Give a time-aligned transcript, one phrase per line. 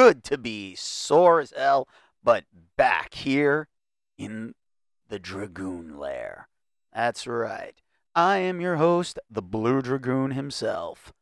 [0.00, 1.86] good to be sore as hell,
[2.24, 3.68] but back here
[4.16, 4.54] in
[5.10, 6.48] the Dragoon Lair.
[6.90, 7.74] That's right.
[8.14, 11.12] I am your host, the Blue Dragoon himself,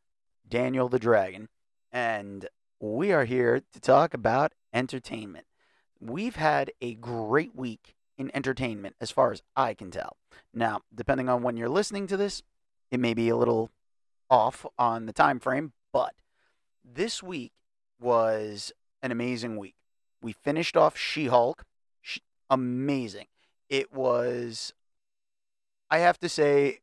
[0.47, 1.49] Daniel the Dragon,
[1.91, 2.47] and
[2.79, 5.47] we are here to talk about entertainment.
[5.99, 10.15] We've had a great week in entertainment, as far as I can tell.
[10.53, 12.43] Now, depending on when you're listening to this,
[12.91, 13.71] it may be a little
[14.29, 16.13] off on the time frame, but
[16.81, 17.51] this week
[17.99, 19.75] was an amazing week.
[20.21, 23.27] We finished off She- amazing.
[23.69, 24.73] It was,
[25.89, 26.79] I have to say,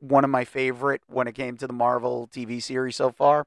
[0.00, 3.46] one of my favorite when it came to the Marvel TV series so far.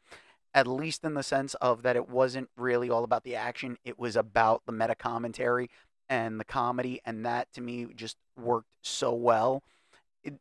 [0.54, 4.00] At least in the sense of that it wasn't really all about the action; it
[4.00, 5.70] was about the meta commentary
[6.10, 9.62] and the comedy, and that to me just worked so well.
[10.24, 10.36] It,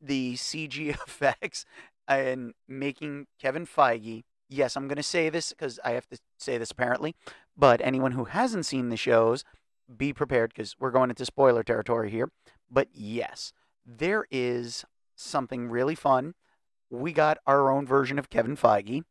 [0.00, 1.64] the CG effects
[2.08, 4.24] and making Kevin Feige.
[4.48, 7.14] Yes, I'm going to say this because I have to say this apparently,
[7.56, 9.44] but anyone who hasn't seen the shows,
[9.94, 12.30] be prepared because we're going into spoiler territory here.
[12.70, 13.52] But yes,
[13.84, 16.34] there is something really fun.
[16.90, 19.02] We got our own version of Kevin Feige,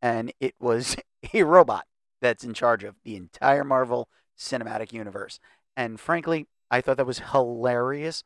[0.00, 0.96] and it was
[1.34, 1.86] a robot
[2.20, 5.38] that's in charge of the entire Marvel Cinematic Universe.
[5.76, 8.24] And frankly, I thought that was hilarious.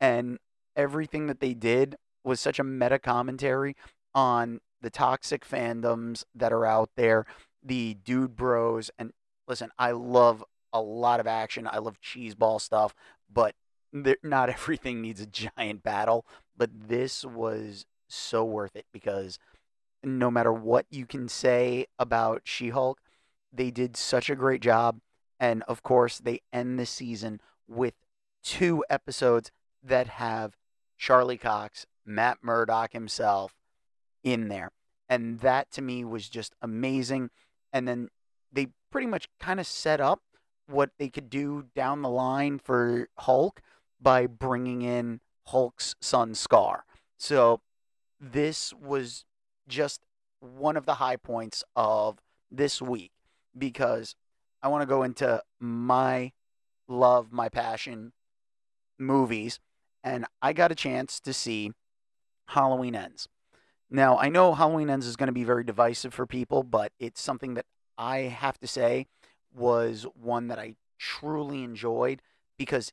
[0.00, 0.38] And
[0.74, 3.76] everything that they did was such a meta commentary
[4.14, 7.24] on the toxic fandoms that are out there,
[7.62, 8.90] the dude bros.
[8.98, 9.12] And
[9.48, 11.68] listen, I love a lot of action.
[11.70, 12.94] I love cheeseball stuff,
[13.32, 13.54] but
[14.22, 16.26] not everything needs a giant battle.
[16.56, 19.38] But this was so worth it because
[20.04, 23.00] no matter what you can say about She Hulk,
[23.52, 25.00] they did such a great job.
[25.38, 27.94] And of course, they end the season with
[28.42, 29.50] two episodes
[29.82, 30.56] that have
[30.98, 33.54] Charlie Cox, Matt Murdock himself
[34.22, 34.72] in there.
[35.08, 37.30] And that to me was just amazing.
[37.72, 38.08] And then
[38.52, 40.22] they pretty much kind of set up
[40.66, 43.60] what they could do down the line for Hulk
[44.00, 46.84] by bringing in Hulk's son Scar.
[47.18, 47.60] So
[48.20, 49.24] this was
[49.68, 50.00] just
[50.40, 52.18] one of the high points of
[52.50, 53.12] this week
[53.56, 54.14] because
[54.62, 56.32] I want to go into my
[56.88, 58.12] love, my passion
[58.98, 59.58] movies,
[60.04, 61.72] and I got a chance to see
[62.46, 63.28] Halloween Ends.
[63.94, 67.20] Now, I know Halloween Ends is going to be very divisive for people, but it's
[67.20, 67.66] something that
[67.98, 69.06] I have to say
[69.54, 72.22] was one that I truly enjoyed
[72.56, 72.90] because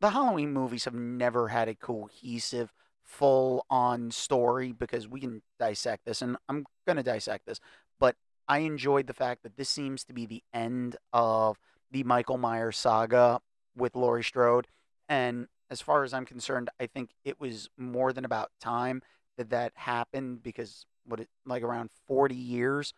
[0.00, 2.72] the Halloween movies have never had a cohesive,
[3.04, 7.60] full on story because we can dissect this, and I'm going to dissect this.
[8.00, 8.16] But
[8.48, 11.60] I enjoyed the fact that this seems to be the end of
[11.92, 13.40] the Michael Myers saga
[13.76, 14.66] with Laurie Strode.
[15.08, 19.00] And as far as I'm concerned, I think it was more than about time
[19.36, 22.94] that that happened because what it like around 40 years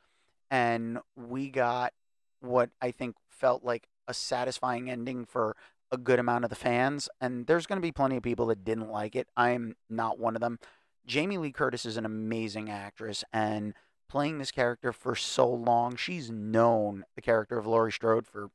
[0.51, 1.93] and we got
[2.41, 5.57] what I think felt like a satisfying ending for
[5.91, 8.65] a good amount of the fans and there's going to be plenty of people that
[8.65, 9.29] didn't like it.
[9.37, 10.59] I'm not one of them.
[11.07, 13.75] Jamie Lee Curtis is an amazing actress and
[14.09, 18.51] playing this character for so long, she's known the character of Laurie Strode for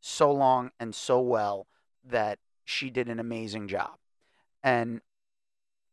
[0.00, 1.66] so long and so well
[2.04, 3.96] that she did an amazing job.
[4.62, 5.00] And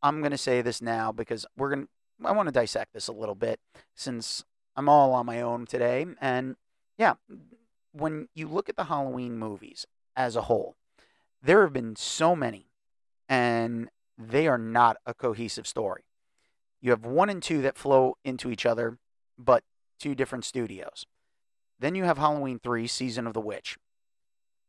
[0.01, 1.89] I'm going to say this now because we're going to
[2.25, 3.59] I want to dissect this a little bit
[3.93, 4.43] since
[4.75, 6.55] I'm all on my own today and
[6.97, 7.13] yeah,
[7.91, 9.85] when you look at the Halloween movies
[10.15, 10.75] as a whole,
[11.41, 12.71] there have been so many
[13.29, 16.03] and they are not a cohesive story.
[16.81, 18.97] You have one and two that flow into each other,
[19.37, 19.63] but
[19.99, 21.05] two different studios.
[21.79, 23.77] Then you have Halloween 3 Season of the Witch.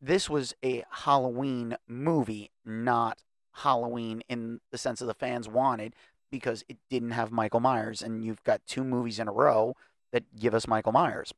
[0.00, 3.22] This was a Halloween movie, not
[3.58, 5.94] Halloween in the sense of the fans wanted
[6.31, 8.02] because it didn't have Michael Myers.
[8.02, 9.75] And you've got two movies in a row
[10.12, 11.32] that give us Michael Myers.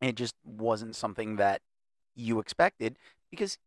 [0.00, 1.62] It just wasn't something that
[2.14, 2.96] you expected
[3.30, 3.58] because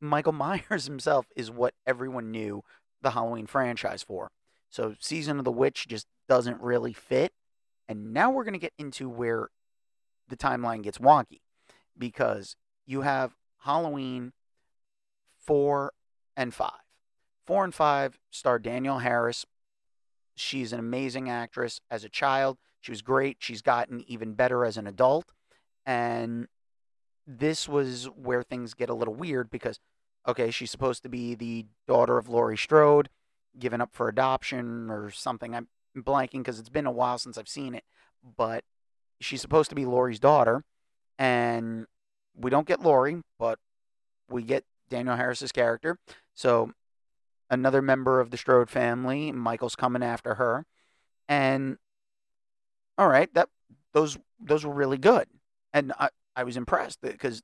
[0.00, 2.62] Michael Myers himself is what everyone knew
[3.02, 4.30] the Halloween franchise for.
[4.70, 7.32] So Season of the Witch just doesn't really fit.
[7.88, 9.48] And now we're going to get into where
[10.28, 11.40] the timeline gets wonky
[11.96, 12.56] because
[12.86, 14.32] you have Halloween
[15.38, 15.92] 4
[16.36, 16.70] and 5.
[17.46, 19.44] 4 and 5 star Danielle Harris.
[20.36, 21.80] She's an amazing actress.
[21.90, 23.36] As a child, she was great.
[23.40, 25.32] She's gotten even better as an adult.
[25.86, 26.48] And
[27.26, 29.78] this was where things get a little weird because,
[30.26, 33.08] okay, she's supposed to be the daughter of Laurie Strode,
[33.58, 35.54] given up for adoption or something.
[35.54, 37.84] I'm blanking because it's been a while since I've seen it.
[38.36, 38.64] But
[39.20, 40.64] she's supposed to be Laurie's daughter.
[41.18, 41.86] And
[42.36, 43.58] we don't get Laurie, but
[44.28, 45.98] we get Danielle Harris's character.
[46.34, 46.72] So
[47.50, 49.32] another member of the Strode family.
[49.32, 50.66] Michael's coming after her,
[51.28, 51.78] and
[52.98, 53.48] all right, that
[53.92, 55.26] those those were really good,
[55.72, 57.42] and I I was impressed because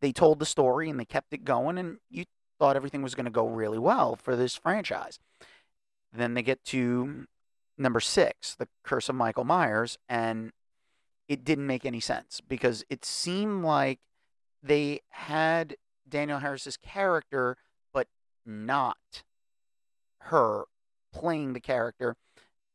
[0.00, 2.24] they told the story and they kept it going, and you
[2.58, 5.18] thought everything was going to go really well for this franchise.
[6.12, 7.26] Then they get to
[7.78, 10.52] number six, The Curse of Michael Myers, and
[11.28, 14.00] it didn't make any sense because it seemed like
[14.62, 15.76] they had
[16.08, 17.56] Danielle Harris's character,
[17.92, 18.08] but
[18.44, 19.22] not
[20.24, 20.64] her
[21.12, 22.16] playing the character.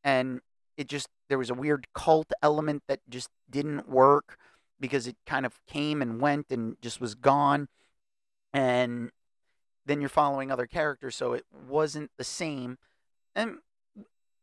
[0.04, 0.42] And
[0.78, 4.38] it just, there was a weird cult element that just didn't work
[4.80, 7.68] because it kind of came and went and just was gone.
[8.54, 9.12] And
[9.86, 12.78] then you're following other characters, so it wasn't the same.
[13.36, 13.58] And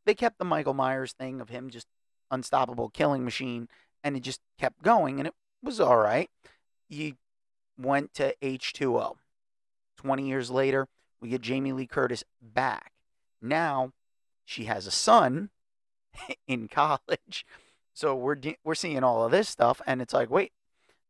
[0.05, 1.87] they kept the Michael Myers thing of him just
[2.31, 3.67] unstoppable killing machine,
[4.03, 6.29] and it just kept going, and it was all right.
[6.89, 7.13] You
[7.77, 9.15] went to H2O.
[9.97, 10.87] 20 years later,
[11.21, 12.92] we get Jamie Lee Curtis back.
[13.43, 13.91] Now
[14.45, 15.49] she has a son
[16.47, 17.45] in college.
[17.93, 20.51] So we're de- we're seeing all of this stuff and it's like, wait.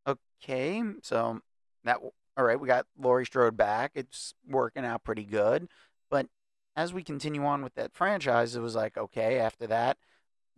[0.06, 1.40] Okay, so
[1.86, 2.00] that
[2.36, 3.92] all right, we got Laurie Strode back.
[3.96, 5.68] It's working out pretty good.
[6.10, 6.28] But
[6.76, 9.98] as we continue on with that franchise, it was like, okay, after that,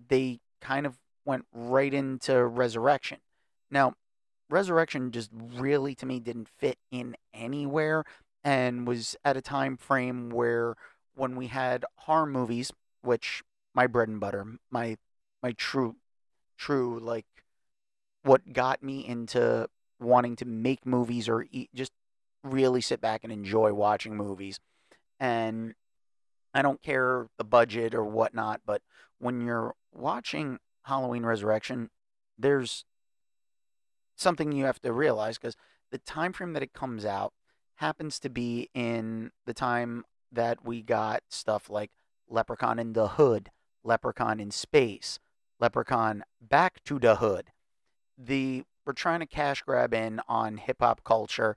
[0.08, 3.18] they kind of went right into Resurrection.
[3.70, 3.96] Now,
[4.50, 8.06] Resurrection just really, to me, didn't fit in anywhere
[8.44, 10.76] and was at a time frame where
[11.16, 12.72] when we had horror movies,
[13.02, 14.98] which my bread and butter, my
[15.42, 15.96] my true
[16.58, 17.26] true like
[18.24, 19.68] what got me into
[20.00, 21.92] wanting to make movies or eat, just
[22.44, 24.60] really sit back and enjoy watching movies.
[25.20, 25.76] And
[26.54, 28.82] I don't care the budget or whatnot, but
[29.20, 31.90] when you're watching Halloween Resurrection,
[32.38, 32.86] there's
[34.16, 35.56] something you have to realize because
[35.92, 37.34] the time frame that it comes out
[37.76, 40.04] happens to be in the time
[40.36, 41.92] that we got stuff like
[42.30, 43.52] Leprechaun in the Hood,
[43.84, 45.20] Leprechaun in Space,
[45.60, 47.52] Leprechaun Back to the Hood.
[48.18, 51.56] The we're trying to cash grab in on hip hop culture,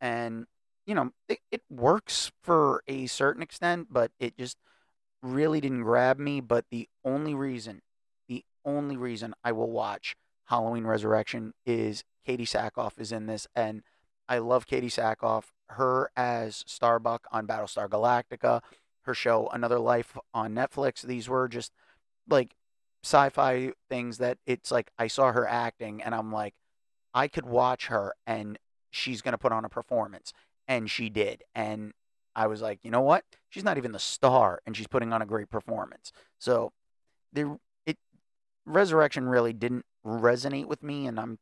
[0.00, 0.46] and
[0.86, 4.56] you know it, it works for a certain extent, but it just
[5.22, 6.40] really didn't grab me.
[6.40, 7.82] But the only reason,
[8.28, 13.82] the only reason I will watch Halloween Resurrection is Katee Sackhoff is in this, and
[14.28, 15.46] I love Katee Sackhoff.
[15.70, 18.62] Her as Starbuck on Battlestar Galactica,
[19.02, 21.02] her show Another Life on Netflix.
[21.02, 21.72] These were just
[22.28, 22.54] like
[23.02, 26.54] sci-fi things that it's like I saw her acting, and I'm like,
[27.14, 28.58] I could watch her, and
[28.90, 30.32] she's gonna put on a performance,
[30.68, 31.92] and she did, and
[32.34, 33.24] I was like, you know what?
[33.48, 36.12] She's not even the star, and she's putting on a great performance.
[36.38, 36.72] So,
[37.32, 37.98] the it
[38.66, 41.38] Resurrection really didn't resonate with me, and I'm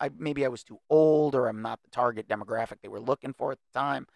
[0.00, 3.32] I maybe I was too old or I'm not the target demographic they were looking
[3.32, 4.06] for at the time,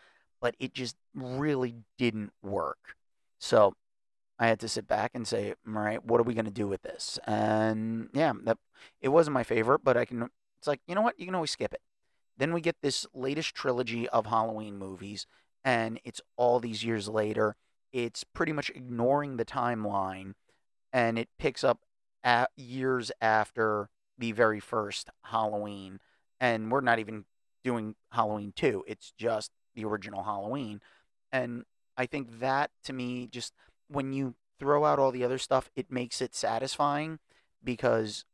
[0.41, 2.97] but it just really didn't work.
[3.39, 3.75] So
[4.39, 6.69] I had to sit back and say, all right, what are we going to do
[6.69, 7.19] with this?
[7.27, 8.59] And yeah, that
[9.01, 10.29] it wasn't my favorite, but I can.
[10.59, 11.81] It's like you know what, you can always skip it.
[12.37, 15.27] Then we get this latest trilogy of Halloween movies,
[15.65, 17.57] and it's all these years later.
[17.93, 20.35] It's pretty much ignoring the timeline,
[20.93, 21.81] and it picks up
[22.23, 23.89] at years after
[24.19, 26.01] the very first Halloween,
[26.41, 27.25] and we're not even
[27.65, 28.85] doing Halloween 2.
[28.87, 30.81] It's just the original Halloween.
[31.33, 31.65] And
[31.97, 33.53] I think that to me just
[33.89, 37.19] when you throw out all the other stuff, it makes it satisfying
[37.63, 38.25] because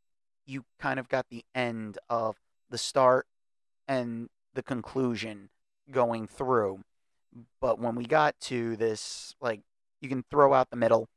[0.47, 2.37] you kind of got the end of
[2.71, 3.27] the start
[3.87, 5.51] and the conclusion
[5.91, 6.81] going through.
[7.61, 9.63] But when we got to this, like,
[10.01, 11.09] you can throw out the middle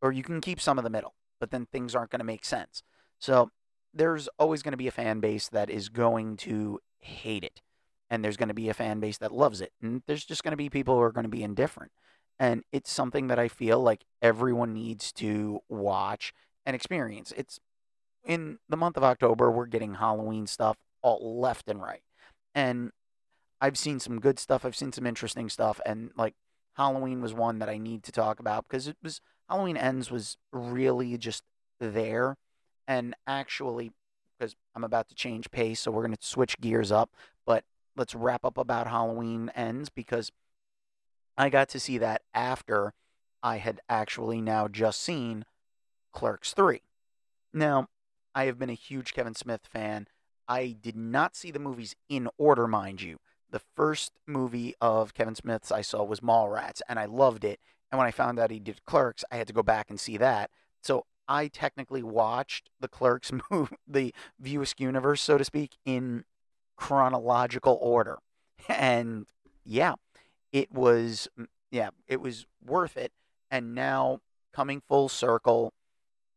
[0.00, 2.44] or you can keep some of the middle, but then things aren't going to make
[2.44, 2.82] sense.
[3.18, 3.50] So
[3.94, 7.60] there's always going to be a fan base that is going to hate it.
[8.10, 9.72] And there's going to be a fan base that loves it.
[9.80, 11.92] And there's just going to be people who are going to be indifferent.
[12.38, 16.32] And it's something that I feel like everyone needs to watch
[16.66, 17.32] and experience.
[17.36, 17.58] It's
[18.24, 22.02] in the month of October, we're getting Halloween stuff all left and right.
[22.54, 22.92] And
[23.60, 25.80] I've seen some good stuff, I've seen some interesting stuff.
[25.86, 26.34] And like
[26.74, 30.36] Halloween was one that I need to talk about because it was Halloween Ends was
[30.52, 31.42] really just
[31.80, 32.36] there
[32.86, 33.92] and actually
[34.42, 37.10] because I'm about to change pace, so we're going to switch gears up.
[37.46, 37.64] But
[37.96, 40.32] let's wrap up about Halloween ends because
[41.38, 42.92] I got to see that after
[43.42, 45.44] I had actually now just seen
[46.12, 46.82] Clerks 3.
[47.52, 47.88] Now,
[48.34, 50.08] I have been a huge Kevin Smith fan.
[50.48, 53.18] I did not see the movies in order, mind you.
[53.50, 57.60] The first movie of Kevin Smith's I saw was Mallrats, and I loved it.
[57.90, 60.16] And when I found out he did Clerks, I had to go back and see
[60.16, 60.50] that.
[60.82, 66.24] So I technically watched the Clerks move the View Askew universe, so to speak, in
[66.76, 68.18] chronological order.
[68.68, 69.26] And
[69.64, 69.94] yeah,
[70.52, 73.12] it was mm, yeah, it was worth it.
[73.50, 74.20] And now
[74.52, 75.72] coming full circle,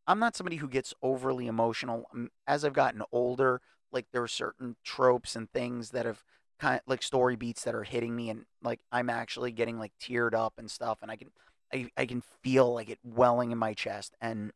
[0.07, 2.05] I'm not somebody who gets overly emotional.
[2.47, 3.59] As I've gotten older,
[3.91, 6.23] like there are certain tropes and things that have
[6.57, 9.91] kind of like story beats that are hitting me, and like I'm actually getting like
[10.01, 11.31] teared up and stuff, and I can
[11.73, 14.15] I, I can feel like it welling in my chest.
[14.21, 14.53] And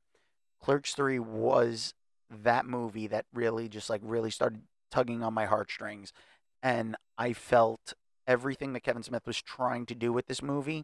[0.62, 1.94] Clerks 3 was
[2.30, 4.62] that movie that really just like really started
[4.92, 6.14] tugging on my heartstrings.
[6.62, 7.94] And I felt
[8.28, 10.84] everything that Kevin Smith was trying to do with this movie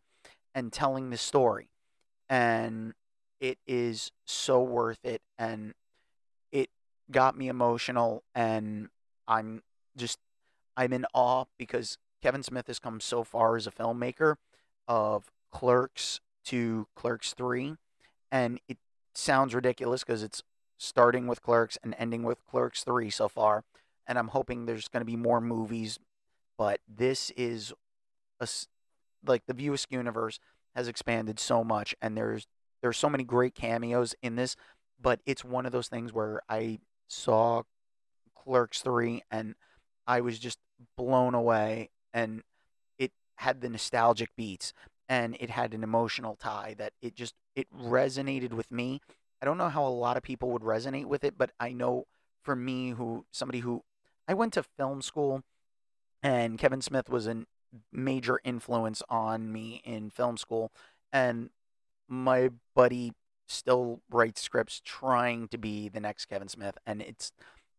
[0.54, 1.70] and telling the story.
[2.30, 2.94] And
[3.40, 5.22] it is so worth it.
[5.38, 5.74] And
[6.52, 6.70] it
[7.12, 8.24] got me emotional.
[8.34, 8.90] And
[9.28, 9.62] I'm
[9.96, 10.20] just,
[10.76, 14.36] I'm in awe because Kevin Smith has come so far as a filmmaker
[14.88, 17.76] of Clerks to Clerks 3.
[18.32, 18.78] And it
[19.18, 20.44] sounds ridiculous because it's
[20.78, 23.64] starting with Clerks and ending with Clerks 3 so far.
[24.08, 26.00] And I'm hoping there's going to be more movies.
[26.58, 27.74] But this is
[28.40, 28.48] a,
[29.26, 30.40] like the View universe
[30.76, 31.96] has expanded so much.
[32.02, 32.48] And there's
[32.82, 34.56] there's so many great cameos in this.
[35.02, 37.64] But it's one of those things where I saw
[38.36, 39.56] Clerks 3 and
[40.08, 40.60] I was just
[40.96, 41.90] blown away.
[42.14, 42.44] And
[42.98, 44.74] it had the nostalgic beats
[45.08, 49.02] and it had an emotional tie that it just it resonated with me.
[49.42, 52.06] I don't know how a lot of people would resonate with it, but I know
[52.42, 53.84] for me who somebody who
[54.28, 55.44] I went to film school
[56.24, 57.46] and Kevin Smith was a
[57.92, 60.72] major influence on me in film school
[61.12, 61.50] and
[62.08, 63.12] my buddy
[63.48, 67.32] still writes scripts trying to be the next Kevin Smith and it's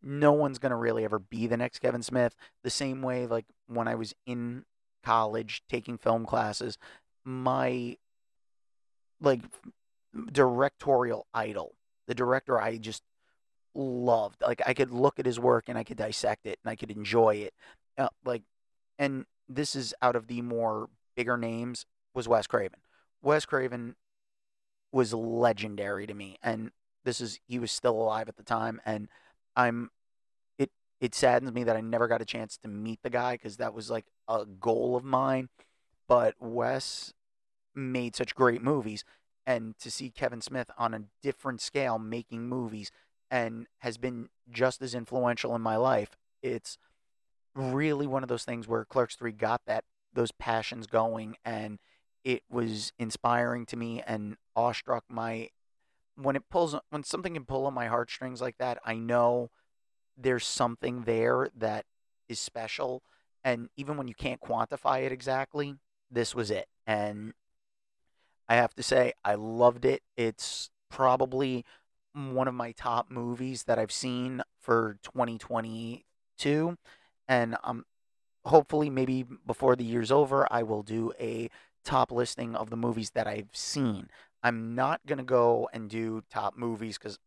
[0.02, 3.46] no one's going to really ever be the next Kevin Smith the same way like
[3.66, 4.64] when I was in
[5.02, 6.76] college taking film classes
[7.26, 7.98] my
[9.20, 9.42] like
[10.32, 11.74] directorial idol.
[12.06, 13.02] The director I just
[13.74, 14.40] loved.
[14.42, 16.90] Like I could look at his work and I could dissect it and I could
[16.90, 17.54] enjoy it.
[17.98, 18.42] Uh, like,
[18.98, 22.80] and this is out of the more bigger names was Wes Craven.
[23.22, 23.96] Wes Craven
[24.92, 26.70] was legendary to me, and
[27.04, 29.08] this is he was still alive at the time, and
[29.54, 29.90] I'm.
[30.58, 33.58] It it saddens me that I never got a chance to meet the guy because
[33.58, 35.48] that was like a goal of mine.
[36.08, 37.12] But Wes
[37.76, 39.04] made such great movies.
[39.46, 42.90] And to see Kevin Smith on a different scale making movies
[43.30, 46.78] and has been just as influential in my life, it's
[47.54, 51.78] really one of those things where Clerks 3 got that those passions going and
[52.24, 55.50] it was inspiring to me and awestruck my
[56.16, 59.50] when it pulls when something can pull on my heartstrings like that, I know
[60.16, 61.84] there's something there that
[62.28, 63.02] is special
[63.44, 65.76] and even when you can't quantify it exactly,
[66.10, 66.66] this was it.
[66.86, 67.34] And
[68.48, 70.02] I have to say, I loved it.
[70.16, 71.64] It's probably
[72.14, 76.76] one of my top movies that I've seen for 2022.
[77.28, 77.84] And um,
[78.44, 81.50] hopefully, maybe before the year's over, I will do a
[81.84, 84.08] top listing of the movies that I've seen.
[84.42, 87.18] I'm not going to go and do top movies because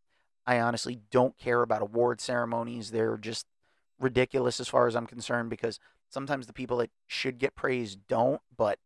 [0.47, 2.91] I honestly don't care about award ceremonies.
[2.91, 3.45] They're just
[3.99, 8.41] ridiculous as far as I'm concerned because sometimes the people that should get praised don't.
[8.55, 8.79] But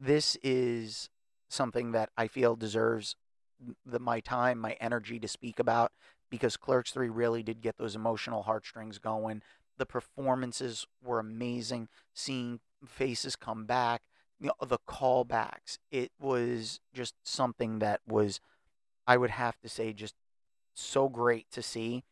[0.00, 1.10] this is
[1.48, 3.16] something that I feel deserves
[3.84, 5.92] the, my time, my energy to speak about
[6.30, 9.42] because Clerks 3 really did get those emotional heartstrings going.
[9.78, 11.88] The performances were amazing.
[12.14, 14.02] Seeing faces come back,
[14.40, 18.40] you know, the callbacks, it was just something that was,
[19.06, 20.14] I would have to say, just
[20.74, 22.04] so great to see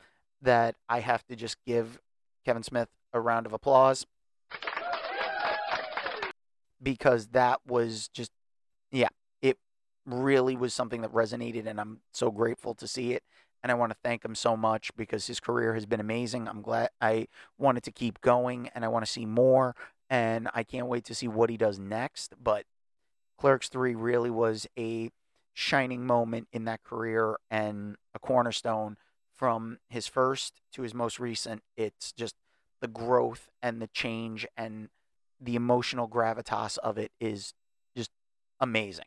[0.42, 2.00] that I have to just give
[2.44, 4.06] Kevin Smith a round of applause
[6.82, 8.30] because that was just,
[8.90, 9.08] yeah,
[10.06, 13.22] really was something that resonated, and I'm so grateful to see it.
[13.62, 16.46] And I want to thank him so much because his career has been amazing.
[16.46, 17.26] I'm glad I
[17.58, 19.74] wanted to keep going, and I want to see more.
[20.08, 22.34] And I can't wait to see what he does next.
[22.40, 22.64] But
[23.38, 25.10] Clerks 3 really was a
[25.52, 28.98] shining moment in that career and a cornerstone
[29.34, 31.62] from his first to his most recent.
[31.76, 32.36] It's just
[32.80, 34.90] the growth and the change and
[35.40, 37.52] the emotional gravitas of it is
[37.96, 38.10] just
[38.60, 39.06] amazing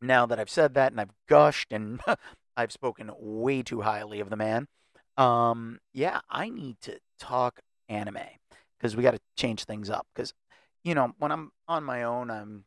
[0.00, 2.00] now that I've said that and I've gushed and
[2.56, 4.68] I've spoken way too highly of the man,
[5.16, 8.18] um, yeah, I need to talk anime
[8.78, 10.06] because we got to change things up.
[10.14, 10.32] Because
[10.84, 12.64] you know, when I'm on my own, I'm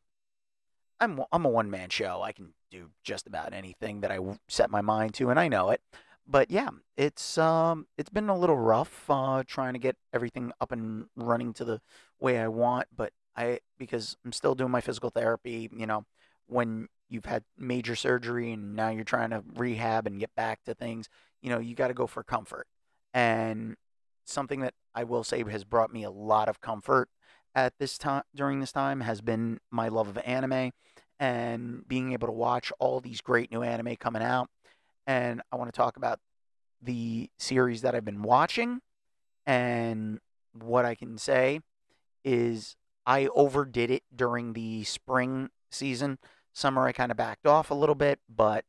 [1.00, 2.21] I'm I'm a one man show.
[2.21, 5.69] I can do just about anything that I set my mind to, and I know
[5.69, 5.81] it.
[6.27, 10.71] But yeah, it's um it's been a little rough uh, trying to get everything up
[10.71, 11.81] and running to the
[12.19, 12.88] way I want.
[12.95, 15.69] But I because I'm still doing my physical therapy.
[15.75, 16.05] You know,
[16.49, 20.73] when you've had major surgery and now you're trying to rehab and get back to
[20.73, 21.09] things,
[21.41, 22.67] you know, you got to go for comfort.
[23.13, 23.75] And
[24.25, 27.09] something that I will say has brought me a lot of comfort
[27.55, 30.71] at this time during this time has been my love of anime
[31.19, 34.49] and being able to watch all these great new anime coming out.
[35.07, 36.19] And I want to talk about
[36.81, 38.79] the series that I've been watching.
[39.45, 40.19] And
[40.53, 41.61] what I can say
[42.23, 42.75] is
[43.05, 46.19] I overdid it during the spring season.
[46.59, 48.65] Summer, I kind of backed off a little bit, but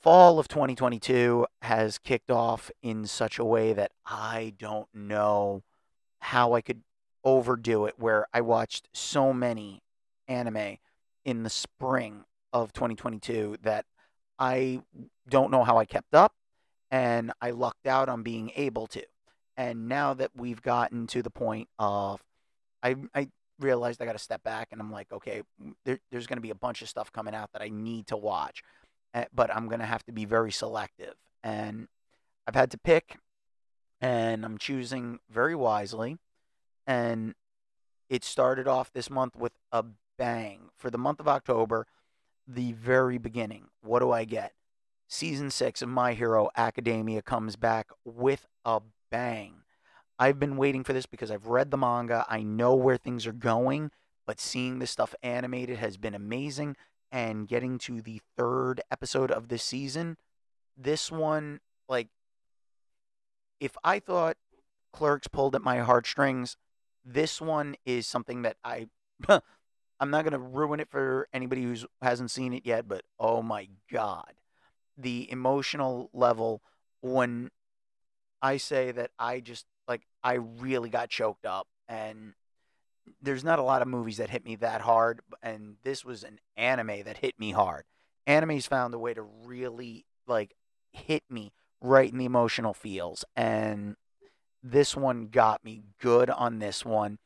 [0.00, 5.62] fall of 2022 has kicked off in such a way that I don't know
[6.20, 6.80] how I could
[7.22, 9.82] overdo it, where I watched so many
[10.26, 10.78] anime
[11.26, 13.84] in the spring of 2022 that
[14.38, 14.80] I
[15.28, 16.32] don't know how I kept up
[16.90, 19.04] and I lucked out on being able to.
[19.54, 22.24] And now that we've gotten to the point of,
[22.82, 23.28] I, I
[23.60, 25.42] realized I got to step back and I'm like, okay,
[25.84, 28.16] there, there's going to be a bunch of stuff coming out that I need to
[28.16, 28.62] watch,
[29.14, 31.14] eh, but I'm going to have to be very selective.
[31.42, 31.88] And
[32.46, 33.18] I've had to pick,
[34.00, 36.18] and I'm choosing very wisely.
[36.86, 37.34] And
[38.08, 39.84] it started off this month with a
[40.18, 40.70] bang.
[40.76, 41.86] For the month of October,
[42.46, 44.52] the very beginning, what do I get?
[45.08, 49.62] Season six of My Hero Academia comes back with a bang.
[50.18, 52.24] I've been waiting for this because I've read the manga.
[52.28, 53.90] I know where things are going,
[54.26, 56.76] but seeing this stuff animated has been amazing.
[57.12, 60.16] And getting to the third episode of this season,
[60.76, 62.08] this one, like,
[63.60, 64.36] if I thought
[64.92, 66.56] Clerks pulled at my heartstrings,
[67.04, 68.88] this one is something that I.
[69.98, 73.40] I'm not going to ruin it for anybody who hasn't seen it yet, but oh
[73.40, 74.34] my God.
[74.98, 76.60] The emotional level
[77.00, 77.50] when
[78.42, 82.34] I say that I just like I really got choked up and
[83.22, 86.38] there's not a lot of movies that hit me that hard and this was an
[86.56, 87.84] anime that hit me hard.
[88.26, 90.54] Anime's found a way to really like
[90.90, 93.96] hit me right in the emotional feels and
[94.62, 97.18] this one got me good on this one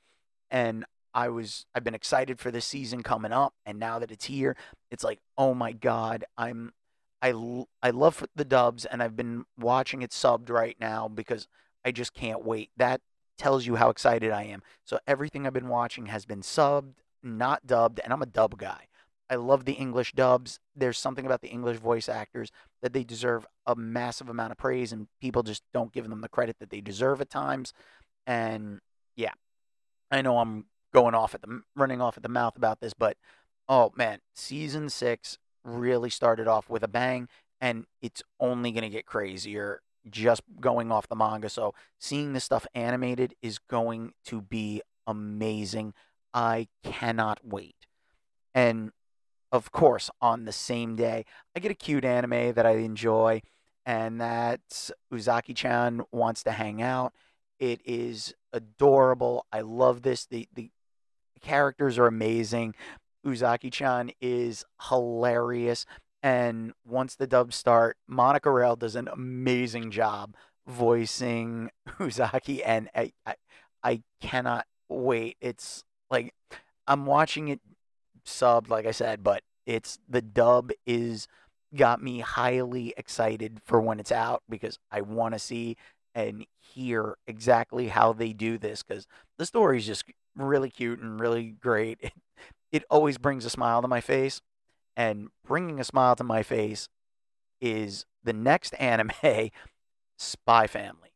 [0.51, 4.27] and I was I've been excited for this season coming up and now that it's
[4.27, 4.57] here
[4.91, 6.73] it's like oh my god I'm
[7.23, 7.33] I
[7.83, 11.47] I love the dubs and I've been watching it subbed right now because
[11.85, 12.71] I just can't wait.
[12.77, 13.01] That
[13.39, 14.63] tells you how excited I am.
[14.85, 18.87] So everything I've been watching has been subbed, not dubbed, and I'm a dub guy.
[19.31, 20.59] I love the English dubs.
[20.75, 22.51] There's something about the English voice actors
[22.83, 26.29] that they deserve a massive amount of praise, and people just don't give them the
[26.29, 27.73] credit that they deserve at times.
[28.27, 28.81] And
[29.17, 29.33] yeah,
[30.11, 33.17] I know I'm going off at the running off at the mouth about this, but
[33.69, 37.29] oh man, season six really started off with a bang,
[37.61, 41.49] and it's only going to get crazier just going off the manga.
[41.49, 45.95] So seeing this stuff animated is going to be amazing.
[46.33, 47.87] I cannot wait.
[48.55, 48.93] And
[49.53, 51.25] of course, on the same day,
[51.57, 53.43] I get a cute anime that I enjoy,
[53.85, 57.13] and that's Uzaki chan wants to hang out.
[57.59, 59.47] It is adorable.
[59.53, 60.25] I love this.
[60.25, 60.71] The, the
[61.41, 62.75] characters are amazing.
[63.27, 65.85] Uzaki chan is hilarious.
[66.23, 70.35] And once the dubs start, Monica Rial does an amazing job
[70.67, 73.35] voicing Uzaki, and I, I,
[73.83, 75.37] I cannot wait.
[75.41, 76.35] It's like
[76.87, 77.61] I'm watching it
[78.27, 81.27] subbed, like I said, but it's the dub is
[81.75, 85.77] got me highly excited for when it's out because I want to see
[86.15, 89.07] and hear exactly how they do this because
[89.39, 90.05] the story is just
[90.37, 91.99] really cute and really great.
[92.73, 94.41] It, it always brings a smile to my face
[94.97, 96.89] and bringing a smile to my face
[97.61, 99.51] is the next anime,
[100.19, 101.11] Spy Family.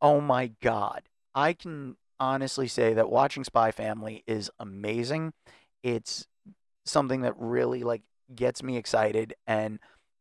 [0.00, 1.02] Oh my God.
[1.34, 5.32] I can honestly say that watching Spy Family is amazing.
[5.82, 6.26] It's
[6.84, 8.02] something that really like
[8.34, 9.78] gets me excited and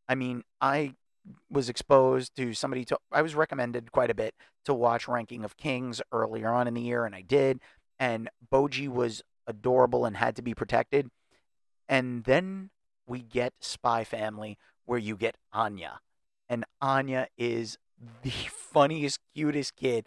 [0.10, 0.94] I mean, I
[1.50, 4.34] was exposed to somebody to I was recommended quite a bit
[4.66, 7.60] to watch Ranking of Kings earlier on in the year and I did
[8.00, 11.10] and Bojji was adorable and had to be protected.
[11.90, 12.70] And then
[13.08, 16.02] we get Spy Family, where you get Anya.
[16.50, 17.78] And Anya is
[18.22, 20.06] the funniest, cutest kid.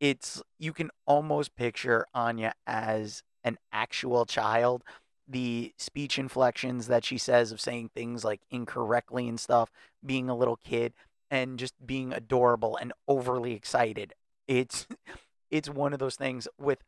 [0.00, 4.82] It's you can almost picture Anya as an actual child.
[5.28, 9.70] The speech inflections that she says of saying things like incorrectly and stuff,
[10.04, 10.92] being a little kid,
[11.30, 14.14] and just being adorable and overly excited.
[14.46, 14.86] It's
[15.50, 16.78] it's one of those things with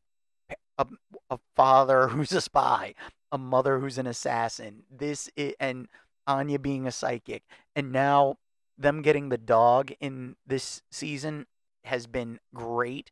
[0.79, 0.87] a,
[1.31, 2.95] a father who's a spy,
[3.33, 4.83] a mother who's an assassin.
[4.91, 5.89] This is, and
[6.27, 7.43] Anya being a psychic,
[7.77, 8.39] and now
[8.77, 11.47] them getting the dog in this season
[11.85, 13.11] has been great.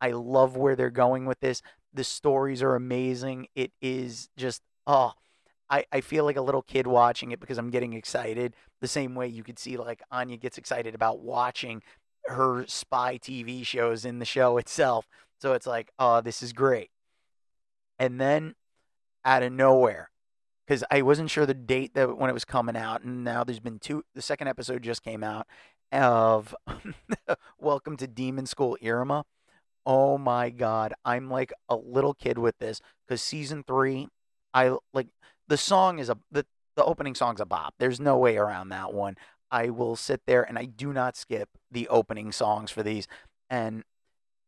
[0.00, 1.60] I love where they're going with this.
[1.92, 3.48] The stories are amazing.
[3.54, 5.12] It is just oh,
[5.70, 8.54] I, I feel like a little kid watching it because I'm getting excited.
[8.80, 11.82] The same way you could see like Anya gets excited about watching
[12.26, 15.06] her spy TV shows in the show itself.
[15.40, 16.90] So it's like, oh, this is great.
[17.98, 18.54] And then
[19.24, 20.10] out of nowhere,
[20.66, 23.60] because I wasn't sure the date that when it was coming out, and now there's
[23.60, 24.04] been two.
[24.14, 25.46] The second episode just came out
[25.90, 26.54] of
[27.58, 29.24] Welcome to Demon School Iruma.
[29.84, 34.08] Oh my god, I'm like a little kid with this because season three,
[34.54, 35.08] I like
[35.48, 37.74] the song is a the the opening song's a bop.
[37.78, 39.16] There's no way around that one.
[39.50, 43.08] I will sit there and I do not skip the opening songs for these.
[43.50, 43.82] And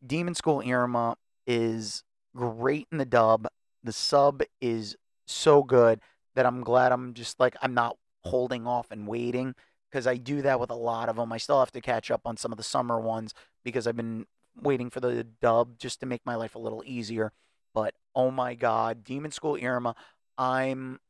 [0.06, 3.48] Demon School Iruma is great in the dub.
[3.82, 6.00] The sub is so good
[6.34, 9.54] that I'm glad I'm just like I'm not holding off and waiting
[9.90, 11.32] because I do that with a lot of them.
[11.32, 14.26] I still have to catch up on some of the summer ones because I've been
[14.60, 17.32] waiting for the dub just to make my life a little easier.
[17.74, 19.94] But oh my god, Demon School Iruma,
[20.36, 21.00] I'm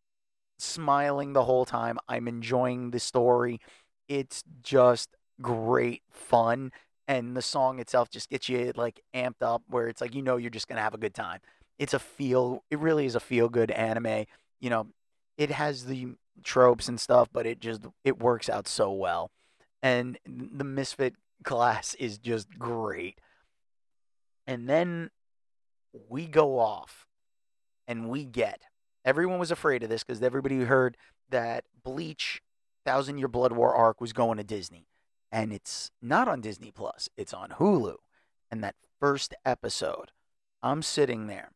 [0.59, 1.99] smiling the whole time.
[2.09, 3.61] I'm enjoying the story.
[4.09, 6.73] It's just great fun
[7.11, 10.37] and the song itself just gets you like amped up where it's like you know
[10.37, 11.41] you're just going to have a good time.
[11.77, 14.27] It's a feel it really is a feel good anime.
[14.61, 14.87] You know,
[15.37, 19.33] it has the tropes and stuff, but it just it works out so well.
[19.83, 23.19] And the Misfit class is just great.
[24.47, 25.11] And then
[26.09, 27.09] we go off
[27.89, 28.61] and we get
[29.05, 30.97] everyone was afraid of this because everybody heard
[31.31, 32.41] that Bleach
[32.87, 34.87] Thousand Year Blood War arc was going to Disney.
[35.33, 37.97] And it's not on Disney Plus, it's on Hulu.
[38.51, 40.11] And that first episode,
[40.63, 41.53] I'm sitting there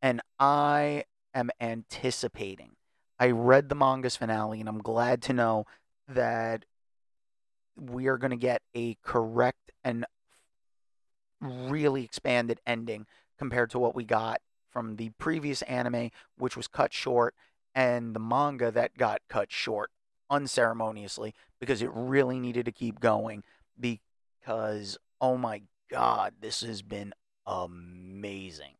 [0.00, 1.04] and I
[1.34, 2.76] am anticipating
[3.20, 5.66] I read the manga's finale, and I'm glad to know
[6.08, 6.64] that
[7.76, 10.06] we are going to get a correct and
[11.38, 13.06] really expanded ending
[13.38, 17.34] compared to what we got from the previous anime, which was cut short,
[17.74, 19.90] and the manga that got cut short
[20.30, 23.42] unceremoniously because it really needed to keep going.
[23.78, 27.12] Because, oh my God, this has been
[27.46, 28.74] amazing.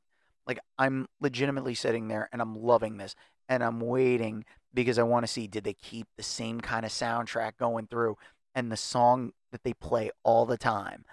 [0.47, 3.15] Like, I'm legitimately sitting there and I'm loving this
[3.49, 6.93] and I'm waiting because I want to see did they keep the same kind of
[6.93, 8.17] soundtrack going through
[8.55, 11.05] and the song that they play all the time.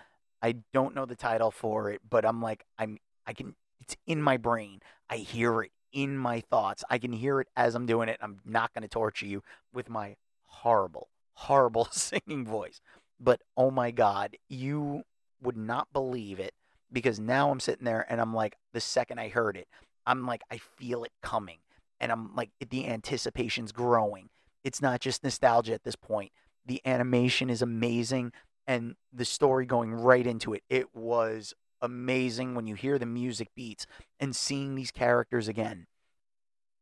[0.42, 4.22] I don't know the title for it, but I'm like I'm I can it's in
[4.22, 4.82] my brain.
[5.10, 6.84] I hear it in my thoughts.
[6.90, 8.20] I can hear it as I'm doing it.
[8.22, 9.42] I'm not going to torture you
[9.74, 10.16] with my
[10.62, 12.82] horrible horrible singing voice.
[13.20, 15.04] But oh my god, you
[15.42, 16.54] would not believe it
[16.92, 19.68] because now I'm sitting there and I'm like the second I heard it,
[20.06, 21.60] I'm like I feel it coming
[22.00, 24.30] and I'm like the anticipation's growing.
[24.64, 26.32] It's not just nostalgia at this point.
[26.66, 28.34] The animation is amazing
[28.66, 30.64] and the story going right into it.
[30.70, 33.86] It was amazing when you hear the music beats
[34.20, 35.86] and seeing these characters again.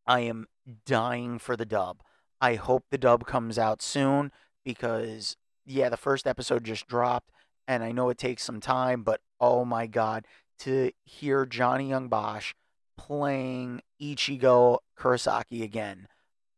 [0.07, 0.47] I am
[0.85, 2.01] dying for the dub.
[2.45, 4.31] I hope the dub comes out soon
[4.63, 7.31] because yeah, the first episode just dropped
[7.67, 10.27] and I know it takes some time, but oh my god,
[10.59, 12.53] to hear Johnny Yong Bosch
[12.99, 16.07] playing Ichigo Kurosaki again.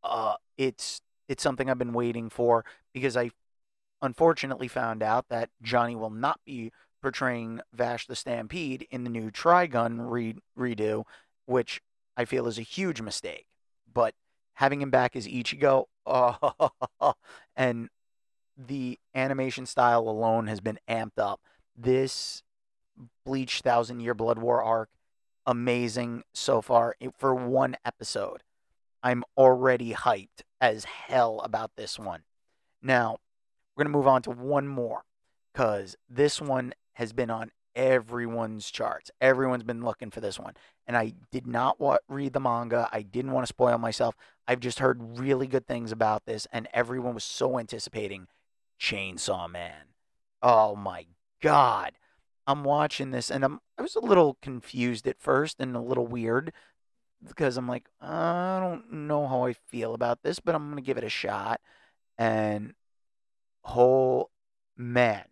[0.04, 3.32] Uh, it's it's something I've been waiting for because I
[4.02, 9.32] unfortunately found out that Johnny will not be portraying Vash the Stampede in the new
[9.32, 11.06] Trigun re- redo,
[11.46, 11.80] which
[12.18, 13.46] I feel is a huge mistake.
[13.94, 14.16] But
[14.58, 17.14] having him back as Ichigo, oh,
[17.56, 17.90] and
[18.58, 21.40] the animation style alone has been amped up.
[21.78, 22.42] This
[23.24, 24.90] Bleach Thousand Year Blood War arc
[25.46, 28.42] amazing so far for one episode.
[29.04, 32.24] I'm already hyped as hell about this one.
[32.82, 33.18] Now,
[33.76, 35.04] we're going to move on to one more
[35.54, 39.12] because this one has been on everyone's charts.
[39.22, 40.56] Everyone's been looking for this one.
[40.88, 42.90] And I did not want, read the manga.
[42.94, 44.16] I didn't want to spoil myself.
[44.48, 48.28] I've just heard really good things about this, and everyone was so anticipating
[48.80, 49.88] Chainsaw Man.
[50.42, 51.06] Oh my
[51.42, 51.94] God.
[52.46, 56.08] I'm watching this and I'm I was a little confused at first and a little
[56.08, 56.54] weird
[57.26, 60.98] because I'm like, I don't know how I feel about this, but I'm gonna give
[60.98, 61.60] it a shot.
[62.18, 62.74] And
[63.64, 64.32] whole
[64.78, 65.26] man,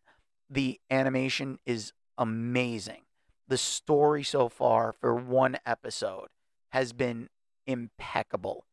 [0.49, 3.04] the animation is amazing.
[3.47, 6.29] The story so far for one episode
[6.69, 7.29] has been
[7.67, 8.65] impeccable.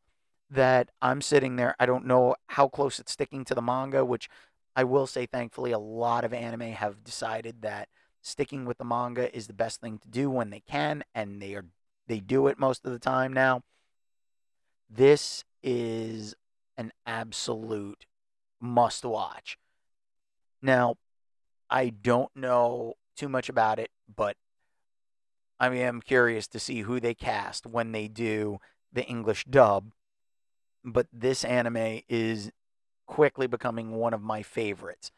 [0.51, 4.29] That I'm sitting there, I don't know how close it's sticking to the manga, which
[4.77, 7.89] I will say, thankfully, a lot of anime have decided that
[8.21, 11.55] sticking with the manga is the best thing to do when they can, and they
[11.55, 11.65] are
[12.07, 13.63] they do it most of the time now.
[14.91, 16.35] This is
[16.77, 18.07] an absolute
[18.61, 19.59] must watch.
[20.61, 20.97] Now,
[21.71, 24.37] I don't know too much about it, but
[25.63, 28.59] I am curious to see who they cast when they do
[28.93, 29.93] the English dub.
[30.85, 32.51] But this anime is
[33.07, 35.13] quickly becoming one of my favorites,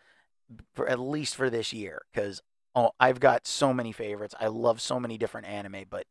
[0.75, 2.43] for at least for this year, because
[2.75, 4.35] oh, uh, I've got so many favorites.
[4.39, 6.05] I love so many different anime, but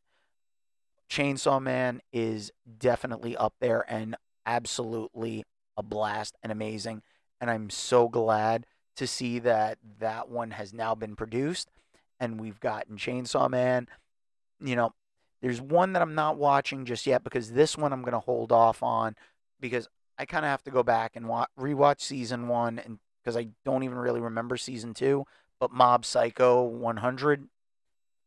[1.08, 5.44] Chainsaw Man is definitely up there and absolutely
[5.76, 7.02] a blast and amazing.
[7.40, 8.66] And I'm so glad
[8.96, 11.70] to see that that one has now been produced
[12.18, 13.86] and we've gotten Chainsaw Man.
[14.64, 14.94] You know,
[15.42, 18.50] there's one that I'm not watching just yet because this one I'm going to hold
[18.50, 19.14] off on
[19.60, 23.36] because I kind of have to go back and wa- rewatch season one and because
[23.36, 25.24] I don't even really remember season two.
[25.60, 27.48] But Mob Psycho 100,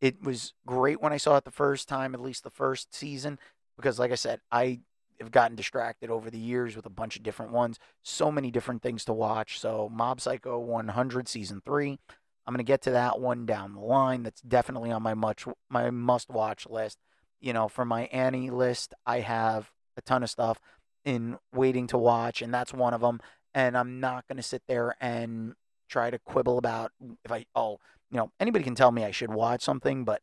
[0.01, 3.37] it was great when I saw it the first time, at least the first season,
[3.75, 4.79] because like I said, I
[5.19, 7.79] have gotten distracted over the years with a bunch of different ones.
[8.03, 9.59] So many different things to watch.
[9.59, 11.99] So Mob Psycho 100 season three.
[12.47, 14.23] I'm gonna get to that one down the line.
[14.23, 16.97] That's definitely on my much my must watch list.
[17.41, 20.59] You know, for my Annie list, I have a ton of stuff
[21.03, 23.19] in waiting to watch, and that's one of them.
[23.53, 25.55] And I'm not gonna sit there and
[25.89, 26.91] try to quibble about
[27.25, 27.79] if I oh
[28.11, 30.21] you know anybody can tell me I should watch something, but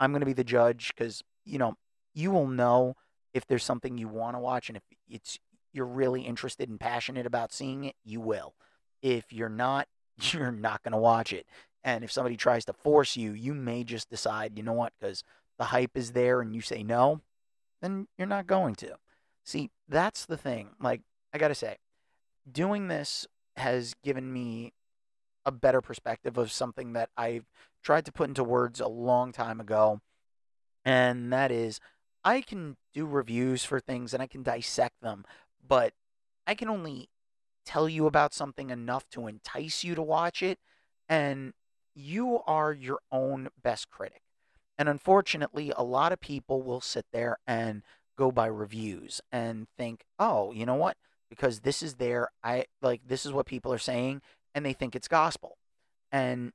[0.00, 1.76] I'm gonna be the judge because you know
[2.14, 2.96] you will know
[3.32, 5.38] if there's something you want to watch and if it's
[5.72, 8.54] you're really interested and passionate about seeing it, you will.
[9.02, 9.86] If you're not,
[10.32, 11.46] you're not going to watch it.
[11.82, 15.22] And if somebody tries to force you, you may just decide, you know what, because
[15.58, 17.20] the hype is there and you say no,
[17.80, 18.96] then you're not going to.
[19.44, 20.70] See, that's the thing.
[20.80, 21.02] Like,
[21.32, 21.76] I got to say,
[22.50, 24.72] doing this has given me
[25.46, 27.46] a better perspective of something that I've
[27.82, 30.00] tried to put into words a long time ago.
[30.84, 31.80] And that is,
[32.24, 35.24] I can do reviews for things and I can dissect them,
[35.66, 35.92] but
[36.46, 37.08] I can only
[37.70, 40.58] tell you about something enough to entice you to watch it.
[41.08, 41.52] And
[41.94, 44.22] you are your own best critic.
[44.76, 47.82] And unfortunately, a lot of people will sit there and
[48.16, 50.96] go by reviews and think, oh, you know what?
[51.28, 54.20] Because this is there, I like this is what people are saying,
[54.54, 55.56] and they think it's gospel.
[56.10, 56.52] And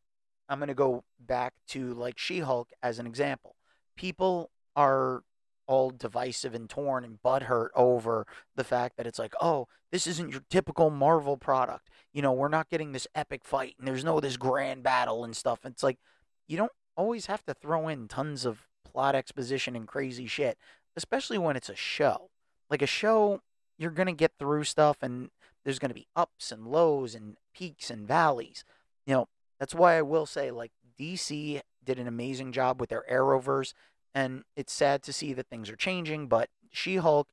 [0.50, 3.56] I'm going to go back to like She Hulk as an example.
[3.96, 5.24] People are
[5.68, 8.26] all divisive and torn and butthurt over
[8.56, 11.90] the fact that it's like, oh, this isn't your typical Marvel product.
[12.14, 15.36] You know, we're not getting this epic fight and there's no this grand battle and
[15.36, 15.60] stuff.
[15.66, 16.00] It's like
[16.48, 20.58] you don't always have to throw in tons of plot exposition and crazy shit,
[20.96, 22.30] especially when it's a show.
[22.70, 23.42] Like a show,
[23.78, 25.30] you're going to get through stuff and
[25.64, 28.64] there's going to be ups and lows and peaks and valleys.
[29.06, 29.28] You know,
[29.60, 33.74] that's why I will say like DC did an amazing job with their Arrowverse
[34.16, 37.28] and it's sad to see that things are changing, but She-Hulk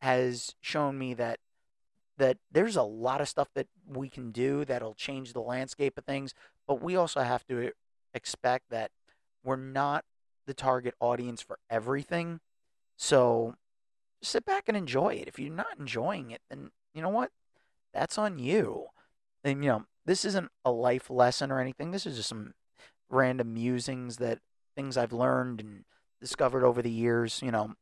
[0.00, 1.38] has shown me that
[2.16, 6.04] that there's a lot of stuff that we can do that'll change the landscape of
[6.04, 6.32] things,
[6.66, 7.72] but we also have to
[8.14, 8.92] expect that
[9.42, 10.04] we're not
[10.46, 12.38] the target audience for everything.
[12.96, 13.56] So
[14.22, 15.26] sit back and enjoy it.
[15.26, 17.32] If you're not enjoying it, then you know what?
[17.92, 18.86] That's on you.
[19.42, 21.90] And you know, this isn't a life lesson or anything.
[21.90, 22.54] This is just some
[23.10, 24.38] random musings that
[24.76, 25.84] things I've learned and
[26.24, 27.74] discovered over the years, you know,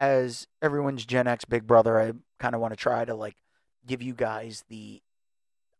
[0.00, 3.36] as everyone's Gen X big brother, I kind of want to try to like
[3.86, 5.02] give you guys the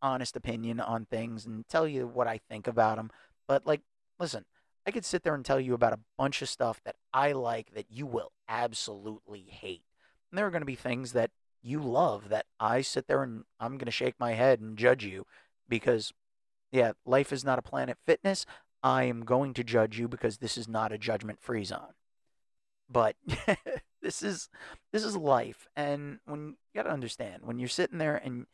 [0.02, 3.10] honest opinion on things and tell you what I think about them.
[3.48, 3.80] But like,
[4.20, 4.44] listen,
[4.86, 7.74] I could sit there and tell you about a bunch of stuff that I like
[7.74, 9.84] that you will absolutely hate.
[10.30, 11.30] And there are going to be things that
[11.62, 15.04] you love that I sit there and I'm going to shake my head and judge
[15.04, 15.24] you
[15.66, 16.12] because,
[16.70, 18.44] yeah, life is not a planet fitness.
[18.82, 21.94] I am going to judge you because this is not a judgment free zone.
[22.92, 23.16] But
[24.02, 24.48] this is
[24.92, 28.46] this is life, and when you got to understand when you're sitting there and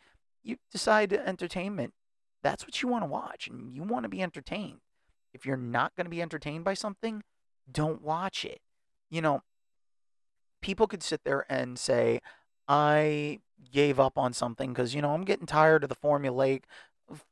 [0.42, 1.94] you decide entertainment,
[2.42, 4.80] that's what you want to watch, and you want to be entertained.
[5.34, 7.22] If you're not going to be entertained by something,
[7.70, 8.60] don't watch it.
[9.10, 9.42] You know,
[10.60, 12.20] people could sit there and say,
[12.66, 13.40] I
[13.72, 16.62] gave up on something because, you know, I'm getting tired of the formulaic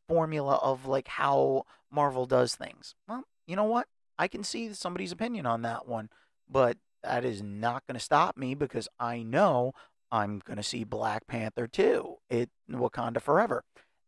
[0.08, 2.94] formula of like how Marvel does things.
[3.08, 3.86] Well, you know what?
[4.18, 6.08] I can see somebody's opinion on that one,
[6.48, 9.72] but that is not going to stop me because I know
[10.10, 13.64] I'm going to see Black Panther 2, it Wakanda Forever.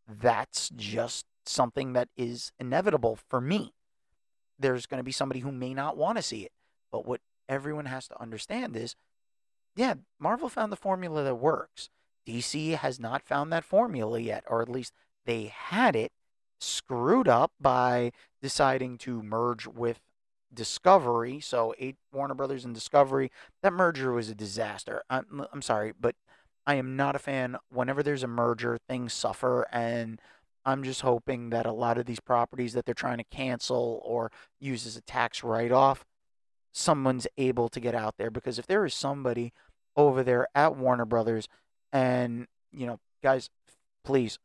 [0.07, 3.73] That's just something that is inevitable for me.
[4.57, 6.51] There's going to be somebody who may not want to see it,
[6.91, 8.95] but what everyone has to understand is
[9.75, 11.89] yeah, Marvel found the formula that works.
[12.27, 14.93] DC has not found that formula yet, or at least
[15.25, 16.11] they had it
[16.59, 20.01] screwed up by deciding to merge with
[20.53, 21.39] Discovery.
[21.39, 23.31] So eight Warner Brothers and Discovery.
[23.61, 25.03] That merger was a disaster.
[25.09, 26.15] I'm, I'm sorry, but
[26.65, 27.57] I am not a fan.
[27.71, 30.21] Whenever there's a merger, things suffer, and
[30.65, 34.31] I'm just hoping that a lot of these properties that they're trying to cancel or
[34.59, 36.05] use as a tax write-off,
[36.71, 38.29] someone's able to get out there.
[38.29, 39.53] Because if there is somebody
[39.95, 41.47] over there at Warner Brothers,
[41.91, 43.49] and you know, guys,
[44.03, 44.37] please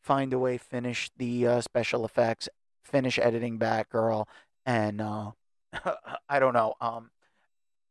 [0.00, 2.48] find a way, finish the uh, special effects,
[2.82, 4.26] finish editing Batgirl
[4.64, 5.30] and uh,
[6.28, 7.10] I don't know, um,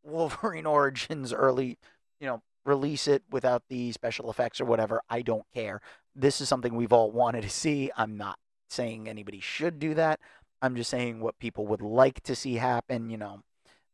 [0.04, 1.78] Wolverine Origins early,
[2.20, 5.02] you know, release it without the special effects or whatever.
[5.10, 5.82] I don't care.
[6.16, 7.92] This is something we've all wanted to see.
[7.96, 8.38] I'm not
[8.70, 10.20] saying anybody should do that.
[10.62, 13.42] I'm just saying what people would like to see happen, you know.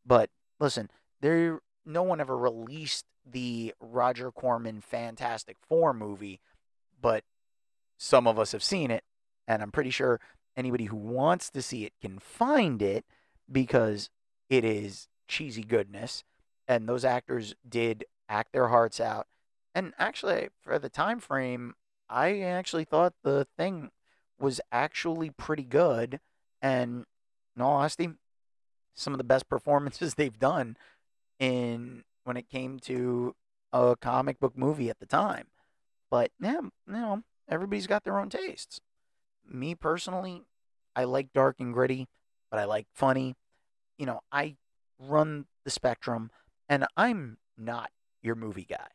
[0.06, 0.90] But listen,
[1.22, 6.40] there no one ever released the Roger Corman Fantastic Four movie,
[7.00, 7.24] but
[7.98, 9.04] some of us have seen it,
[9.48, 10.20] and I'm pretty sure
[10.56, 13.06] anybody who wants to see it can find it
[13.52, 14.10] because
[14.50, 16.24] it is cheesy goodness
[16.68, 19.28] and those actors did act their hearts out.
[19.76, 21.74] And actually for the time frame
[22.10, 23.90] i actually thought the thing
[24.40, 26.20] was actually pretty good
[26.62, 27.06] and
[27.56, 28.10] in all honesty
[28.94, 30.78] some of the best performances they've done
[31.40, 33.36] in when it came to
[33.72, 35.48] a comic book movie at the time.
[36.12, 38.80] But yeah you know everybody's got their own tastes.
[39.50, 40.44] Me personally
[40.96, 42.08] i like dark and gritty
[42.54, 43.36] but i like funny
[43.98, 44.56] you know, I
[45.00, 46.32] run the spectrum
[46.70, 48.88] and I'm not your movie guy.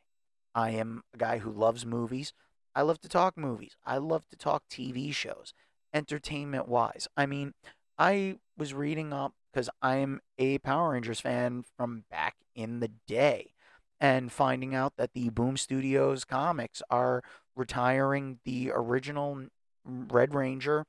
[0.54, 2.32] I am a guy who loves movies.
[2.74, 3.76] I love to talk movies.
[3.84, 5.54] I love to talk TV shows,
[5.92, 7.08] entertainment wise.
[7.16, 7.54] I mean,
[7.98, 13.52] I was reading up because I'm a Power Rangers fan from back in the day
[14.00, 17.22] and finding out that the Boom Studios comics are
[17.56, 19.46] retiring the original
[19.84, 20.84] Red Ranger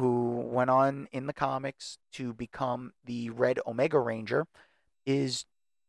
[0.00, 4.46] who went on in the comics to become the Red Omega Ranger,
[5.04, 5.44] is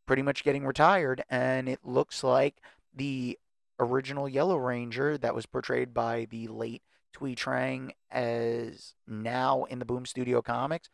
[0.06, 1.24] pretty much getting retired.
[1.30, 2.56] And it looks like
[2.94, 3.40] the
[3.80, 6.84] original Yellow Ranger that was portrayed by the late
[7.16, 10.90] Thuy Trang as now in the Boom Studio comics,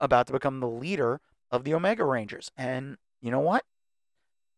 [0.00, 2.50] about to become the leader of the Omega Rangers.
[2.56, 3.64] And you know what?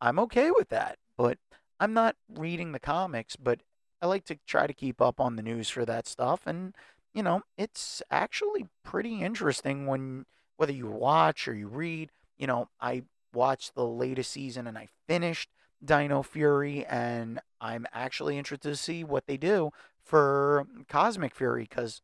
[0.01, 0.99] I'm okay with that.
[1.17, 1.39] But
[1.81, 3.61] I'm not reading the comics, but
[4.03, 6.43] I like to try to keep up on the news for that stuff.
[6.47, 6.75] And
[7.15, 10.25] you know, it's actually pretty interesting when
[10.57, 12.11] whether you watch or you read.
[12.39, 15.51] You know, I watched the latest season and I finished
[15.85, 19.71] Dino Fury, and I'm actually interested to see what they do
[20.03, 22.03] for Cosmic Fury because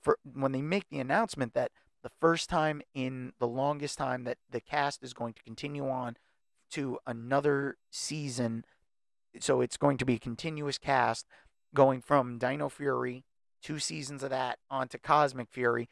[0.00, 1.72] for when they make the announcement that
[2.02, 6.16] the first time in the longest time that the cast is going to continue on
[6.70, 8.64] to another season,
[9.38, 11.26] so it's going to be a continuous cast
[11.74, 13.24] going from Dino Fury
[13.62, 15.88] two seasons of that onto Cosmic Fury.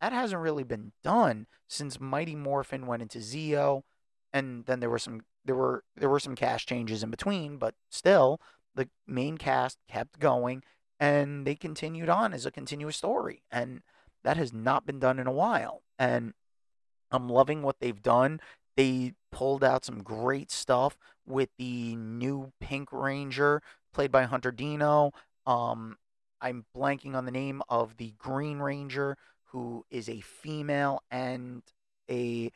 [0.00, 3.82] That hasn't really been done since Mighty Morphin went into Zeo,
[4.32, 7.74] and then there were some there were there were some cast changes in between, but
[7.90, 8.40] still
[8.74, 10.62] the main cast kept going
[11.02, 13.82] and they continued on as a continuous story, and
[14.22, 15.82] that has not been done in a while.
[15.98, 16.32] And
[17.10, 18.40] I'm loving what they've done.
[18.76, 25.10] They pulled out some great stuff with the new Pink Ranger played by Hunter Deno.
[25.44, 25.96] Um,
[26.42, 31.62] I'm blanking on the name of the Green Ranger, who is a female and
[32.10, 32.50] a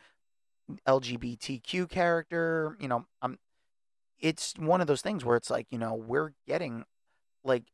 [0.86, 2.76] LGBTQ character.
[2.80, 3.38] You know, I'm.
[4.18, 6.84] It's one of those things where it's like, you know, we're getting
[7.44, 7.64] like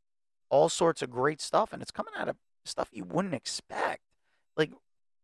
[0.49, 4.03] all sorts of great stuff, and it's coming out of stuff you wouldn't expect.
[4.55, 4.71] Like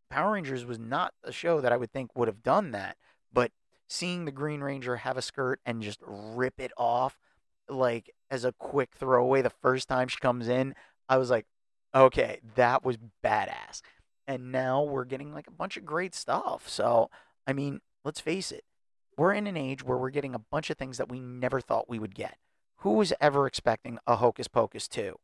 [0.09, 2.97] Power Rangers was not a show that I would think would have done that,
[3.31, 3.51] but
[3.87, 7.17] seeing the Green Ranger have a skirt and just rip it off
[7.69, 10.75] like as a quick throwaway the first time she comes in,
[11.07, 11.45] I was like,
[11.93, 13.81] okay, that was badass.
[14.27, 16.69] And now we're getting like a bunch of great stuff.
[16.69, 17.09] So,
[17.47, 18.63] I mean, let's face it,
[19.17, 21.89] we're in an age where we're getting a bunch of things that we never thought
[21.89, 22.37] we would get.
[22.77, 25.15] Who was ever expecting a Hocus Pocus 2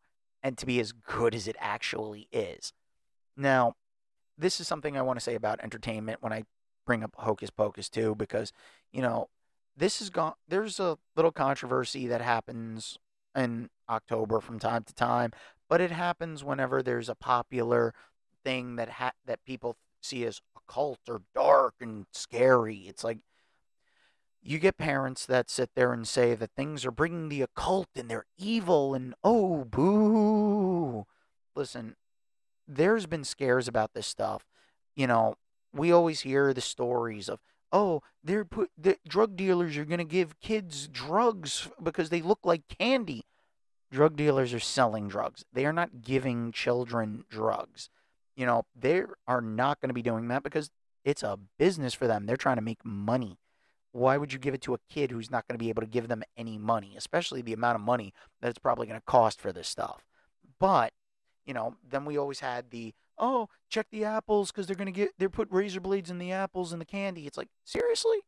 [0.43, 2.73] and to be as good as it actually is?
[3.37, 3.75] Now,
[4.37, 6.43] this is something I want to say about entertainment when I
[6.85, 8.51] bring up Hocus Pocus 2 because,
[8.91, 9.29] you know,
[9.77, 10.33] this is gone.
[10.47, 12.97] There's a little controversy that happens
[13.35, 15.31] in October from time to time,
[15.69, 17.93] but it happens whenever there's a popular
[18.43, 22.85] thing that ha- that people see as occult or dark and scary.
[22.87, 23.19] It's like
[24.41, 28.09] you get parents that sit there and say that things are bringing the occult and
[28.09, 31.05] they're evil and oh boo.
[31.55, 31.95] Listen,
[32.67, 34.45] there's been scares about this stuff.
[34.95, 35.35] You know,
[35.73, 37.39] we always hear the stories of
[37.75, 42.39] oh, they're put the drug dealers are going to give kids drugs because they look
[42.43, 43.25] like candy.
[43.91, 45.43] Drug dealers are selling drugs.
[45.51, 47.89] They are not giving children drugs.
[48.35, 50.69] You know, they are not going to be doing that because
[51.03, 52.25] it's a business for them.
[52.25, 53.39] They're trying to make money.
[53.91, 55.87] Why would you give it to a kid who's not going to be able to
[55.87, 59.39] give them any money, especially the amount of money that it's probably going to cost
[59.39, 60.05] for this stuff?
[60.59, 60.93] But,
[61.45, 65.11] you know, then we always had the oh, check the apples because they're gonna get
[65.17, 67.27] they're put razor blades in the apples and the candy.
[67.27, 68.19] It's like seriously.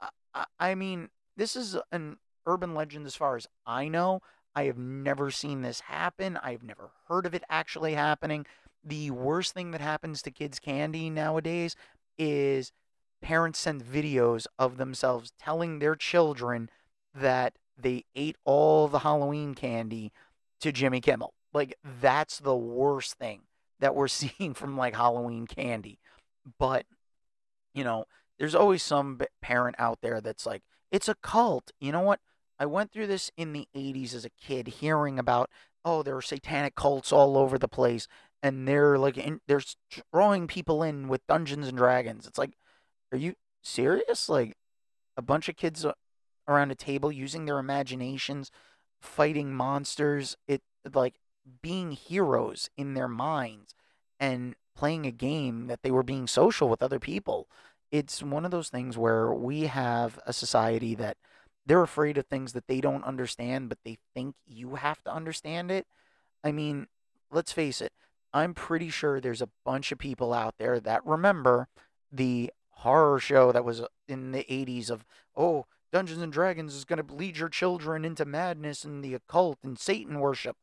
[0.00, 4.20] I, I, I mean, this is an urban legend as far as I know.
[4.54, 6.38] I have never seen this happen.
[6.42, 8.46] I've never heard of it actually happening.
[8.84, 11.74] the worst thing that happens to kids' candy nowadays
[12.18, 12.72] is
[13.20, 16.70] parents send videos of themselves telling their children
[17.14, 20.12] that they ate all the Halloween candy
[20.60, 21.34] to Jimmy Kimmel.
[21.52, 23.42] Like that's the worst thing
[23.80, 25.98] that we're seeing from like Halloween candy.
[26.58, 26.86] But
[27.74, 28.06] you know,
[28.38, 31.72] there's always some parent out there that's like, it's a cult.
[31.80, 32.20] You know what?
[32.58, 35.50] I went through this in the 80s as a kid, hearing about,
[35.84, 38.08] oh, there are satanic cults all over the place,
[38.42, 39.60] and they're like, in, they're
[40.10, 42.26] throwing people in with Dungeons and Dragons.
[42.26, 42.56] It's like,
[43.12, 44.28] are you serious?
[44.30, 44.56] Like,
[45.16, 45.92] a bunch of kids uh,
[46.48, 48.50] around a table using their imaginations,
[49.00, 50.36] fighting monsters.
[50.46, 50.62] It
[50.94, 51.14] like
[51.62, 53.74] being heroes in their minds
[54.18, 57.48] and playing a game that they were being social with other people.
[57.90, 61.16] It's one of those things where we have a society that
[61.64, 65.70] they're afraid of things that they don't understand, but they think you have to understand
[65.70, 65.86] it.
[66.44, 66.86] I mean,
[67.30, 67.92] let's face it,
[68.32, 71.68] I'm pretty sure there's a bunch of people out there that remember
[72.12, 75.04] the horror show that was in the 80s of,
[75.36, 79.58] oh, Dungeons and Dragons is going to lead your children into madness and the occult
[79.64, 80.56] and Satan worship.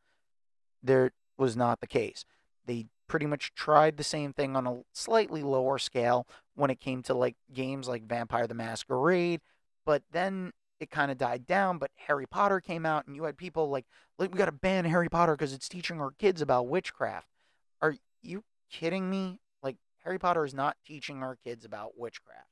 [0.84, 2.26] There was not the case.
[2.66, 7.02] They pretty much tried the same thing on a slightly lower scale when it came
[7.04, 9.42] to like games like Vampire the Masquerade,
[9.86, 11.78] but then it kind of died down.
[11.78, 13.86] But Harry Potter came out, and you had people like,
[14.20, 17.28] like we got to ban Harry Potter because it's teaching our kids about witchcraft.
[17.82, 19.40] Are you kidding me?
[19.62, 22.50] Like Harry Potter is not teaching our kids about witchcraft.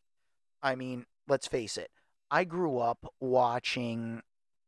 [0.63, 1.89] I mean, let's face it.
[2.29, 4.21] I grew up watching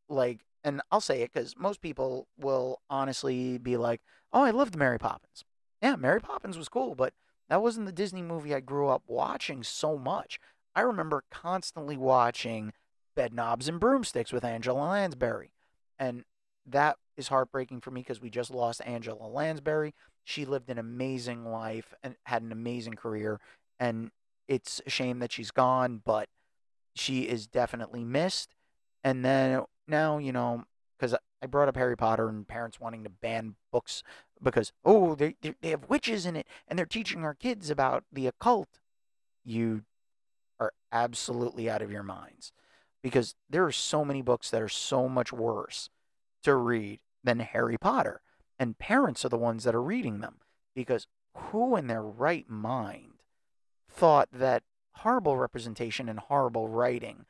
[0.09, 4.01] like and I'll say it because most people will honestly be like,
[4.31, 5.43] "Oh, I loved Mary Poppins."
[5.81, 7.13] Yeah, Mary Poppins was cool, but
[7.49, 10.39] that wasn't the Disney movie I grew up watching so much.
[10.75, 12.73] I remember constantly watching
[13.15, 15.51] Bedknobs and Broomsticks with Angela Lansbury,
[15.99, 16.23] and
[16.65, 19.93] that is heartbreaking for me because we just lost Angela Lansbury.
[20.23, 23.39] She lived an amazing life and had an amazing career,
[23.79, 24.11] and
[24.47, 26.29] it's a shame that she's gone, but
[26.95, 28.55] she is definitely missed.
[29.03, 30.65] And then now, you know,
[30.97, 34.03] because I brought up Harry Potter and parents wanting to ban books
[34.41, 38.27] because, oh, they, they have witches in it and they're teaching our kids about the
[38.27, 38.79] occult.
[39.43, 39.83] You
[40.59, 42.51] are absolutely out of your minds
[43.01, 45.89] because there are so many books that are so much worse
[46.43, 48.21] to read than Harry Potter.
[48.57, 50.37] And parents are the ones that are reading them
[50.75, 53.23] because who in their right mind
[53.89, 54.63] thought that
[54.97, 57.25] horrible representation and horrible writing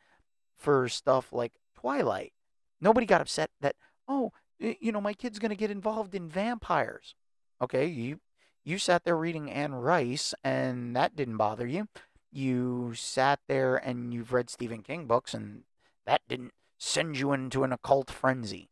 [0.56, 2.34] for stuff like Twilight
[2.84, 3.78] Nobody got upset that,
[4.10, 7.16] oh, you know, my kid's going to get involved in vampires.
[7.62, 8.20] Okay, you
[8.66, 11.88] you sat there reading Anne Rice and that didn't bother you.
[12.30, 15.64] You sat there and you've read Stephen King books and
[16.06, 18.70] that didn't send you into an occult frenzy.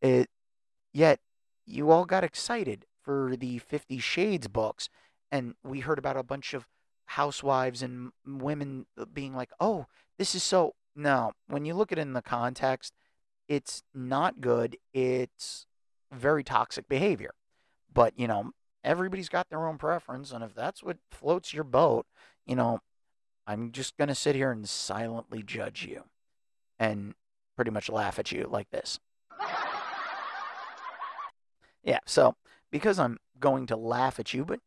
[0.00, 0.30] It
[0.94, 1.20] yet
[1.66, 4.88] you all got excited for the 50 Shades books
[5.30, 6.66] and we heard about a bunch of
[7.04, 11.98] housewives and women uh, being like, "Oh, this is so no, when you look at
[11.98, 12.94] it in the context,
[13.50, 14.76] it's not good.
[14.94, 15.66] It's
[16.12, 17.32] very toxic behavior.
[17.92, 18.52] But, you know,
[18.84, 20.30] everybody's got their own preference.
[20.30, 22.06] And if that's what floats your boat,
[22.46, 22.78] you know,
[23.48, 26.04] I'm just going to sit here and silently judge you
[26.78, 27.14] and
[27.56, 29.00] pretty much laugh at you like this.
[31.82, 32.36] yeah, so
[32.70, 34.60] because I'm going to laugh at you, but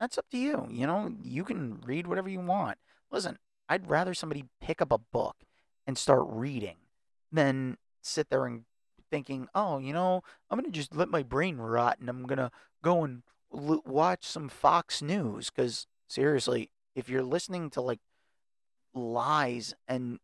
[0.00, 0.66] that's up to you.
[0.70, 2.78] You know, you can read whatever you want.
[3.10, 3.36] Listen,
[3.68, 5.36] I'd rather somebody pick up a book
[5.86, 6.76] and start reading
[7.30, 7.76] than
[8.06, 8.64] sit there and
[9.10, 12.38] thinking, oh, you know, I'm going to just let my brain rot and I'm going
[12.38, 12.50] to
[12.82, 13.22] go and
[13.54, 15.50] l- watch some Fox News.
[15.50, 18.00] Because seriously, if you're listening to like
[18.94, 20.18] lies and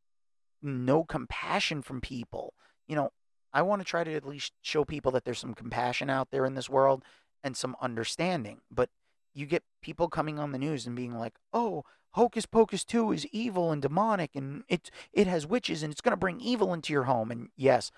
[0.62, 2.54] no compassion from people,
[2.88, 3.10] you know,
[3.52, 6.46] I want to try to at least show people that there's some compassion out there
[6.46, 7.04] in this world
[7.44, 8.60] and some understanding.
[8.70, 8.88] But
[9.34, 11.84] you get people coming on the news and being like, oh,
[12.14, 16.12] Hocus Pocus 2 is evil and demonic and it it has witches and it's going
[16.12, 17.90] to bring evil into your home and yes,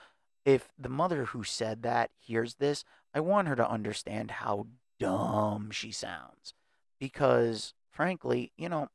[0.45, 4.67] if the mother who said that hears this, I want her to understand how
[5.01, 6.55] dumb she sounds
[6.99, 8.89] because frankly, you know,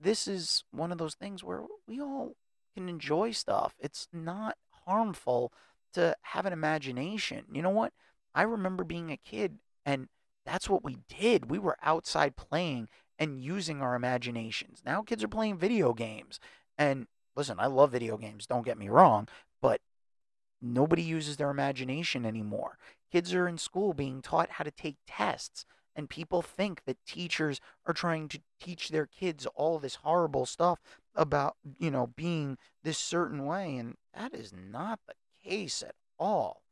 [0.00, 2.36] this is one of those things where we all
[2.74, 3.74] can enjoy stuff.
[3.78, 4.56] It's not
[4.86, 5.52] harmful
[5.94, 7.44] to have an imagination.
[7.52, 7.92] You know what?
[8.34, 10.08] I remember being a kid and
[10.44, 11.50] that's what we did.
[11.50, 12.88] We were outside playing
[13.22, 14.82] and using our imaginations.
[14.84, 16.40] Now kids are playing video games.
[16.76, 17.06] And
[17.36, 19.28] listen, I love video games, don't get me wrong,
[19.60, 19.80] but
[20.60, 22.78] nobody uses their imagination anymore.
[23.12, 25.64] Kids are in school being taught how to take tests,
[25.94, 30.80] and people think that teachers are trying to teach their kids all this horrible stuff
[31.14, 35.14] about, you know, being this certain way, and that is not the
[35.48, 36.62] case at all.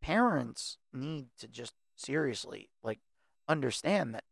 [0.00, 3.00] Parents need to just seriously like
[3.48, 4.22] understand that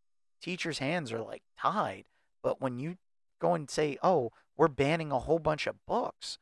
[0.41, 2.05] teachers' hands are like tied.
[2.43, 2.97] But when you
[3.41, 6.39] go and say, oh, we're banning a whole bunch of books,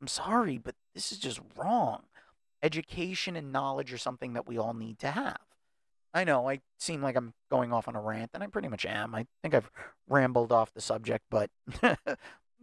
[0.00, 2.04] I'm sorry, but this is just wrong.
[2.62, 5.38] Education and knowledge are something that we all need to have.
[6.14, 8.86] I know I seem like I'm going off on a rant, and I pretty much
[8.86, 9.14] am.
[9.14, 9.70] I think I've
[10.08, 11.50] rambled off the subject, but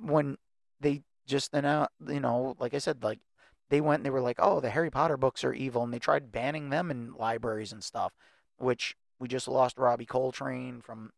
[0.01, 0.37] when
[0.79, 3.19] they just announced, you know, like I said, like
[3.69, 5.99] they went and they were like, oh, the Harry Potter books are evil, and they
[5.99, 8.13] tried banning them in libraries and stuff,
[8.57, 11.11] which we just lost Robbie Coltrane from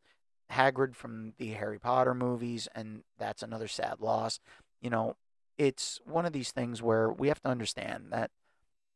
[0.52, 4.40] Hagrid from the Harry Potter movies, and that's another sad loss.
[4.82, 5.16] You know,
[5.58, 8.32] it's one of these things where we have to understand that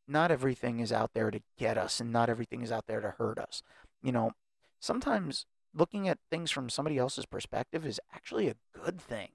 [0.08, 3.12] not everything is out there to get us and not everything is out there to
[3.18, 3.62] hurt us.
[4.02, 4.32] You know,
[4.80, 9.30] sometimes looking at things from somebody else's perspective is actually a good thing.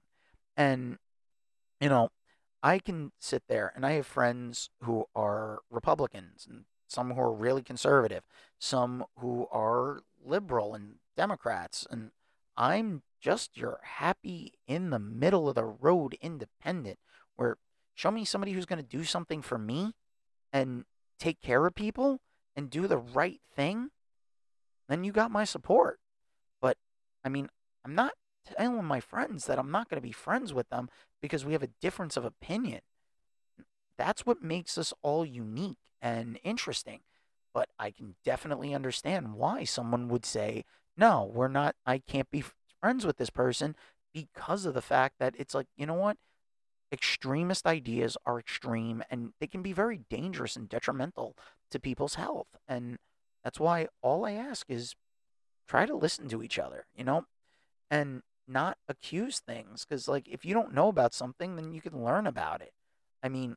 [0.56, 0.98] And,
[1.80, 2.10] you know,
[2.62, 7.32] I can sit there and I have friends who are Republicans and some who are
[7.32, 8.22] really conservative,
[8.59, 11.87] some who are liberal and Democrats.
[11.91, 12.11] And
[12.57, 16.99] I'm just your happy in the middle of the road independent
[17.37, 17.57] where
[17.95, 19.93] show me somebody who's going to do something for me
[20.53, 20.85] and
[21.18, 22.20] take care of people
[22.57, 23.91] and do the right thing,
[24.89, 25.99] then you got my support.
[26.61, 26.76] But
[27.24, 27.49] I mean,
[27.85, 28.12] I'm not
[28.45, 30.89] telling my friends that I'm not going to be friends with them
[31.20, 32.80] because we have a difference of opinion.
[33.97, 37.01] That's what makes us all unique and interesting.
[37.53, 40.64] But I can definitely understand why someone would say,
[40.97, 42.45] no, we're not, I can't be
[42.80, 43.76] friends with this person
[44.12, 46.16] because of the fact that it's like, you know what?
[46.95, 51.36] extremist ideas are extreme and they can be very dangerous and detrimental
[51.70, 52.47] to people's health.
[52.68, 52.99] And
[53.42, 54.95] that's why all I ask is
[55.66, 57.26] try to listen to each other, you know,
[57.90, 59.84] and not accuse things.
[59.84, 62.72] Because, like, if you don't know about something, then you can learn about it.
[63.22, 63.57] I mean,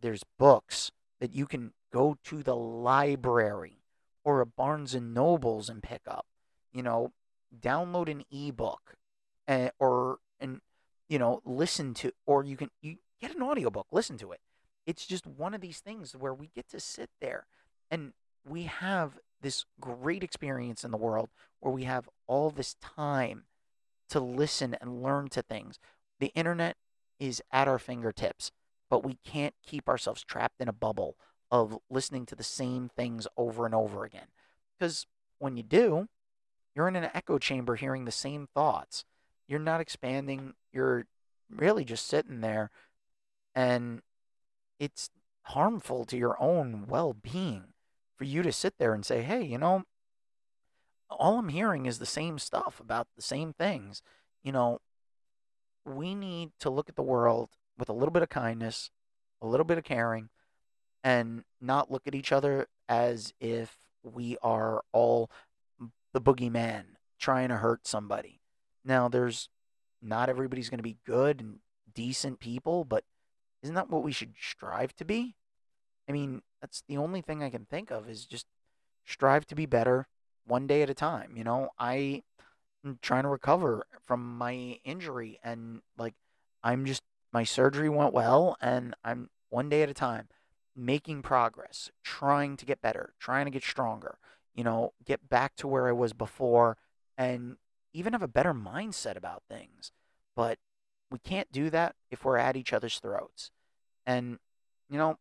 [0.00, 0.90] there's books
[1.20, 3.78] that you can go to the library
[4.24, 6.26] or a Barnes and Nobles and pick up,
[6.72, 7.12] you know,
[7.58, 8.96] download an ebook
[9.46, 10.60] and, eh, or and
[11.08, 14.40] you know, listen to, or you can you get an audiobook, listen to it.
[14.86, 17.46] It's just one of these things where we get to sit there
[17.90, 18.12] and
[18.48, 21.28] we have this great experience in the world
[21.60, 23.44] where we have all this time
[24.08, 25.78] to listen and learn to things.
[26.20, 26.76] The internet
[27.18, 28.52] is at our fingertips,
[28.90, 31.16] but we can't keep ourselves trapped in a bubble
[31.50, 34.26] of listening to the same things over and over again.
[34.78, 35.06] Because
[35.38, 36.08] when you do,
[36.74, 39.04] you're in an echo chamber hearing the same thoughts.
[39.48, 41.06] You're not expanding you're
[41.50, 42.70] really just sitting there
[43.54, 44.02] and
[44.78, 45.10] it's
[45.42, 47.64] harmful to your own well being
[48.16, 49.84] for you to sit there and say, hey, you know,
[51.08, 54.02] all I'm hearing is the same stuff about the same things.
[54.42, 54.80] You know,
[55.84, 58.90] we need to look at the world with a little bit of kindness,
[59.40, 60.28] a little bit of caring,
[61.04, 65.30] and not look at each other as if we are all
[66.12, 66.84] the boogeyman
[67.18, 68.40] trying to hurt somebody.
[68.84, 69.48] Now, there's
[70.00, 71.58] not everybody's going to be good and
[71.94, 73.04] decent people, but
[73.62, 75.34] isn't that what we should strive to be?
[76.08, 78.46] I mean, that's the only thing I can think of is just
[79.04, 80.06] strive to be better
[80.46, 81.36] one day at a time.
[81.36, 82.22] You know, I
[82.84, 86.14] am trying to recover from my injury and like
[86.62, 87.02] I'm just
[87.36, 90.28] my surgery went well and I'm one day at a time
[90.74, 94.16] making progress, trying to get better, trying to get stronger,
[94.54, 96.78] you know, get back to where I was before
[97.18, 97.58] and
[97.92, 99.92] even have a better mindset about things.
[100.34, 100.56] But
[101.10, 103.50] we can't do that if we're at each other's throats.
[104.06, 104.38] And,
[104.88, 105.18] you know,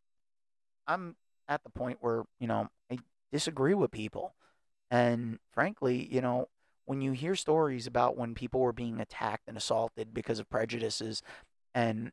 [0.87, 1.17] I'm
[1.49, 2.99] at the point where, you know, I
[3.33, 4.35] disagree with people.
[4.89, 6.47] And frankly, you know,
[6.85, 11.21] when you hear stories about when people were being attacked and assaulted because of prejudices
[11.75, 12.11] and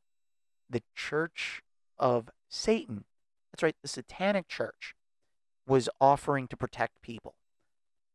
[0.68, 1.62] the church
[1.98, 3.04] of Satan,
[3.50, 4.94] that's right, the satanic church
[5.66, 7.36] was offering to protect people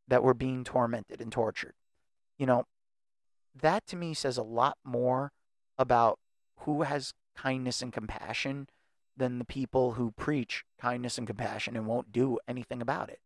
[0.08, 1.74] that were being tormented and tortured
[2.38, 2.66] you know,
[3.60, 5.32] that to me says a lot more
[5.78, 6.20] about
[6.62, 8.68] who has kindness and compassion
[9.16, 13.20] than the people who preach kindness and compassion and won't do anything about it.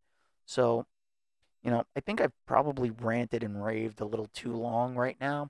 [0.46, 0.86] So,
[1.62, 5.50] you know, I think I've probably ranted and raved a little too long right now.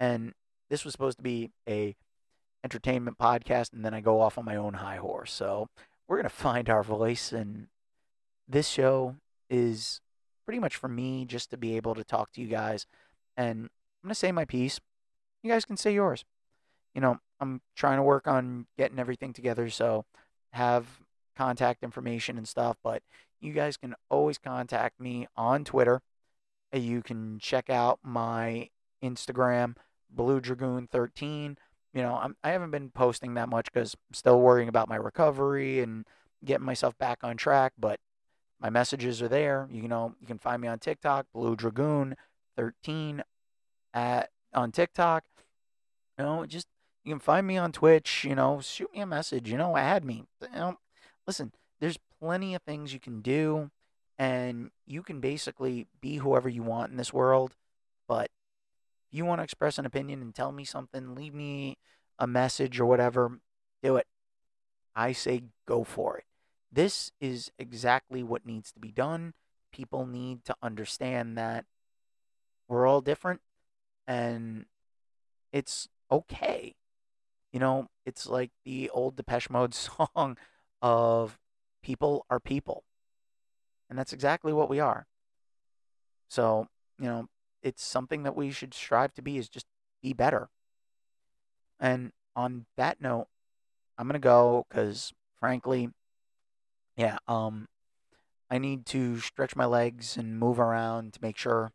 [0.00, 0.32] And
[0.70, 1.94] this was supposed to be a
[2.64, 5.32] entertainment podcast and then I go off on my own high horse.
[5.32, 5.68] So,
[6.08, 7.68] we're going to find our voice and
[8.48, 9.16] this show
[9.48, 10.00] is
[10.44, 12.86] pretty much for me just to be able to talk to you guys
[13.36, 13.70] and
[14.02, 14.80] I'm going to say my piece.
[15.42, 16.24] You guys can say yours.
[16.94, 20.04] You know, I'm trying to work on getting everything together so
[20.52, 20.86] have
[21.36, 23.02] contact information and stuff, but
[23.40, 26.02] you guys can always contact me on Twitter.
[26.72, 28.68] You can check out my
[29.02, 29.76] Instagram,
[30.10, 31.56] Blue Dragoon 13.
[31.94, 34.96] You know, I'm, I haven't been posting that much because I'm still worrying about my
[34.96, 36.06] recovery and
[36.44, 37.72] getting myself back on track.
[37.78, 38.00] But
[38.60, 39.68] my messages are there.
[39.70, 42.16] You know, you can find me on TikTok, Blue Dragoon
[42.56, 43.22] 13
[43.92, 45.24] at on TikTok.
[46.18, 46.68] You know, just
[47.04, 48.24] you can find me on Twitch.
[48.24, 49.50] You know, shoot me a message.
[49.50, 50.24] You know, add me.
[50.40, 50.78] You know,
[51.26, 53.70] listen, there's plenty of things you can do,
[54.18, 57.56] and you can basically be whoever you want in this world.
[58.06, 58.30] But
[59.12, 61.76] you want to express an opinion and tell me something, leave me
[62.18, 63.38] a message or whatever,
[63.82, 64.06] do it.
[64.96, 66.24] I say go for it.
[66.70, 69.34] This is exactly what needs to be done.
[69.70, 71.66] People need to understand that
[72.68, 73.40] we're all different
[74.06, 74.64] and
[75.52, 76.74] it's okay.
[77.52, 80.38] You know, it's like the old Depeche Mode song
[80.80, 81.38] of
[81.82, 82.84] people are people.
[83.90, 85.06] And that's exactly what we are.
[86.28, 87.28] So, you know,
[87.62, 89.66] it's something that we should strive to be is just
[90.02, 90.48] be better.
[91.78, 93.28] And on that note,
[93.98, 95.90] I'm going to go cuz frankly,
[96.96, 97.68] yeah, um
[98.50, 101.72] I need to stretch my legs and move around to make sure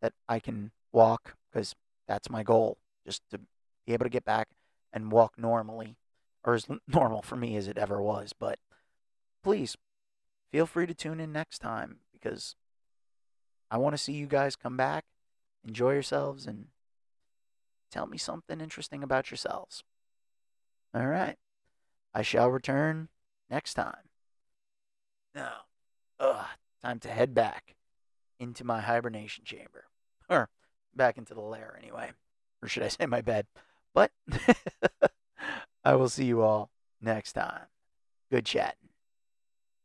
[0.00, 1.74] that I can walk cuz
[2.06, 3.40] that's my goal, just to
[3.86, 4.48] be able to get back
[4.92, 5.96] and walk normally
[6.44, 8.58] or as normal for me as it ever was, but
[9.42, 9.76] please
[10.50, 12.54] feel free to tune in next time because
[13.70, 15.04] I want to see you guys come back,
[15.66, 16.66] enjoy yourselves, and
[17.90, 19.84] tell me something interesting about yourselves.
[20.94, 21.36] All right.
[22.12, 23.08] I shall return
[23.48, 24.08] next time.
[25.34, 25.62] Now,
[26.18, 26.46] ugh,
[26.82, 27.76] time to head back
[28.38, 29.84] into my hibernation chamber.
[30.28, 30.48] Or
[30.94, 32.10] back into the lair, anyway.
[32.62, 33.46] Or should I say my bed?
[33.94, 34.10] But
[35.84, 37.66] I will see you all next time.
[38.30, 38.79] Good chatting.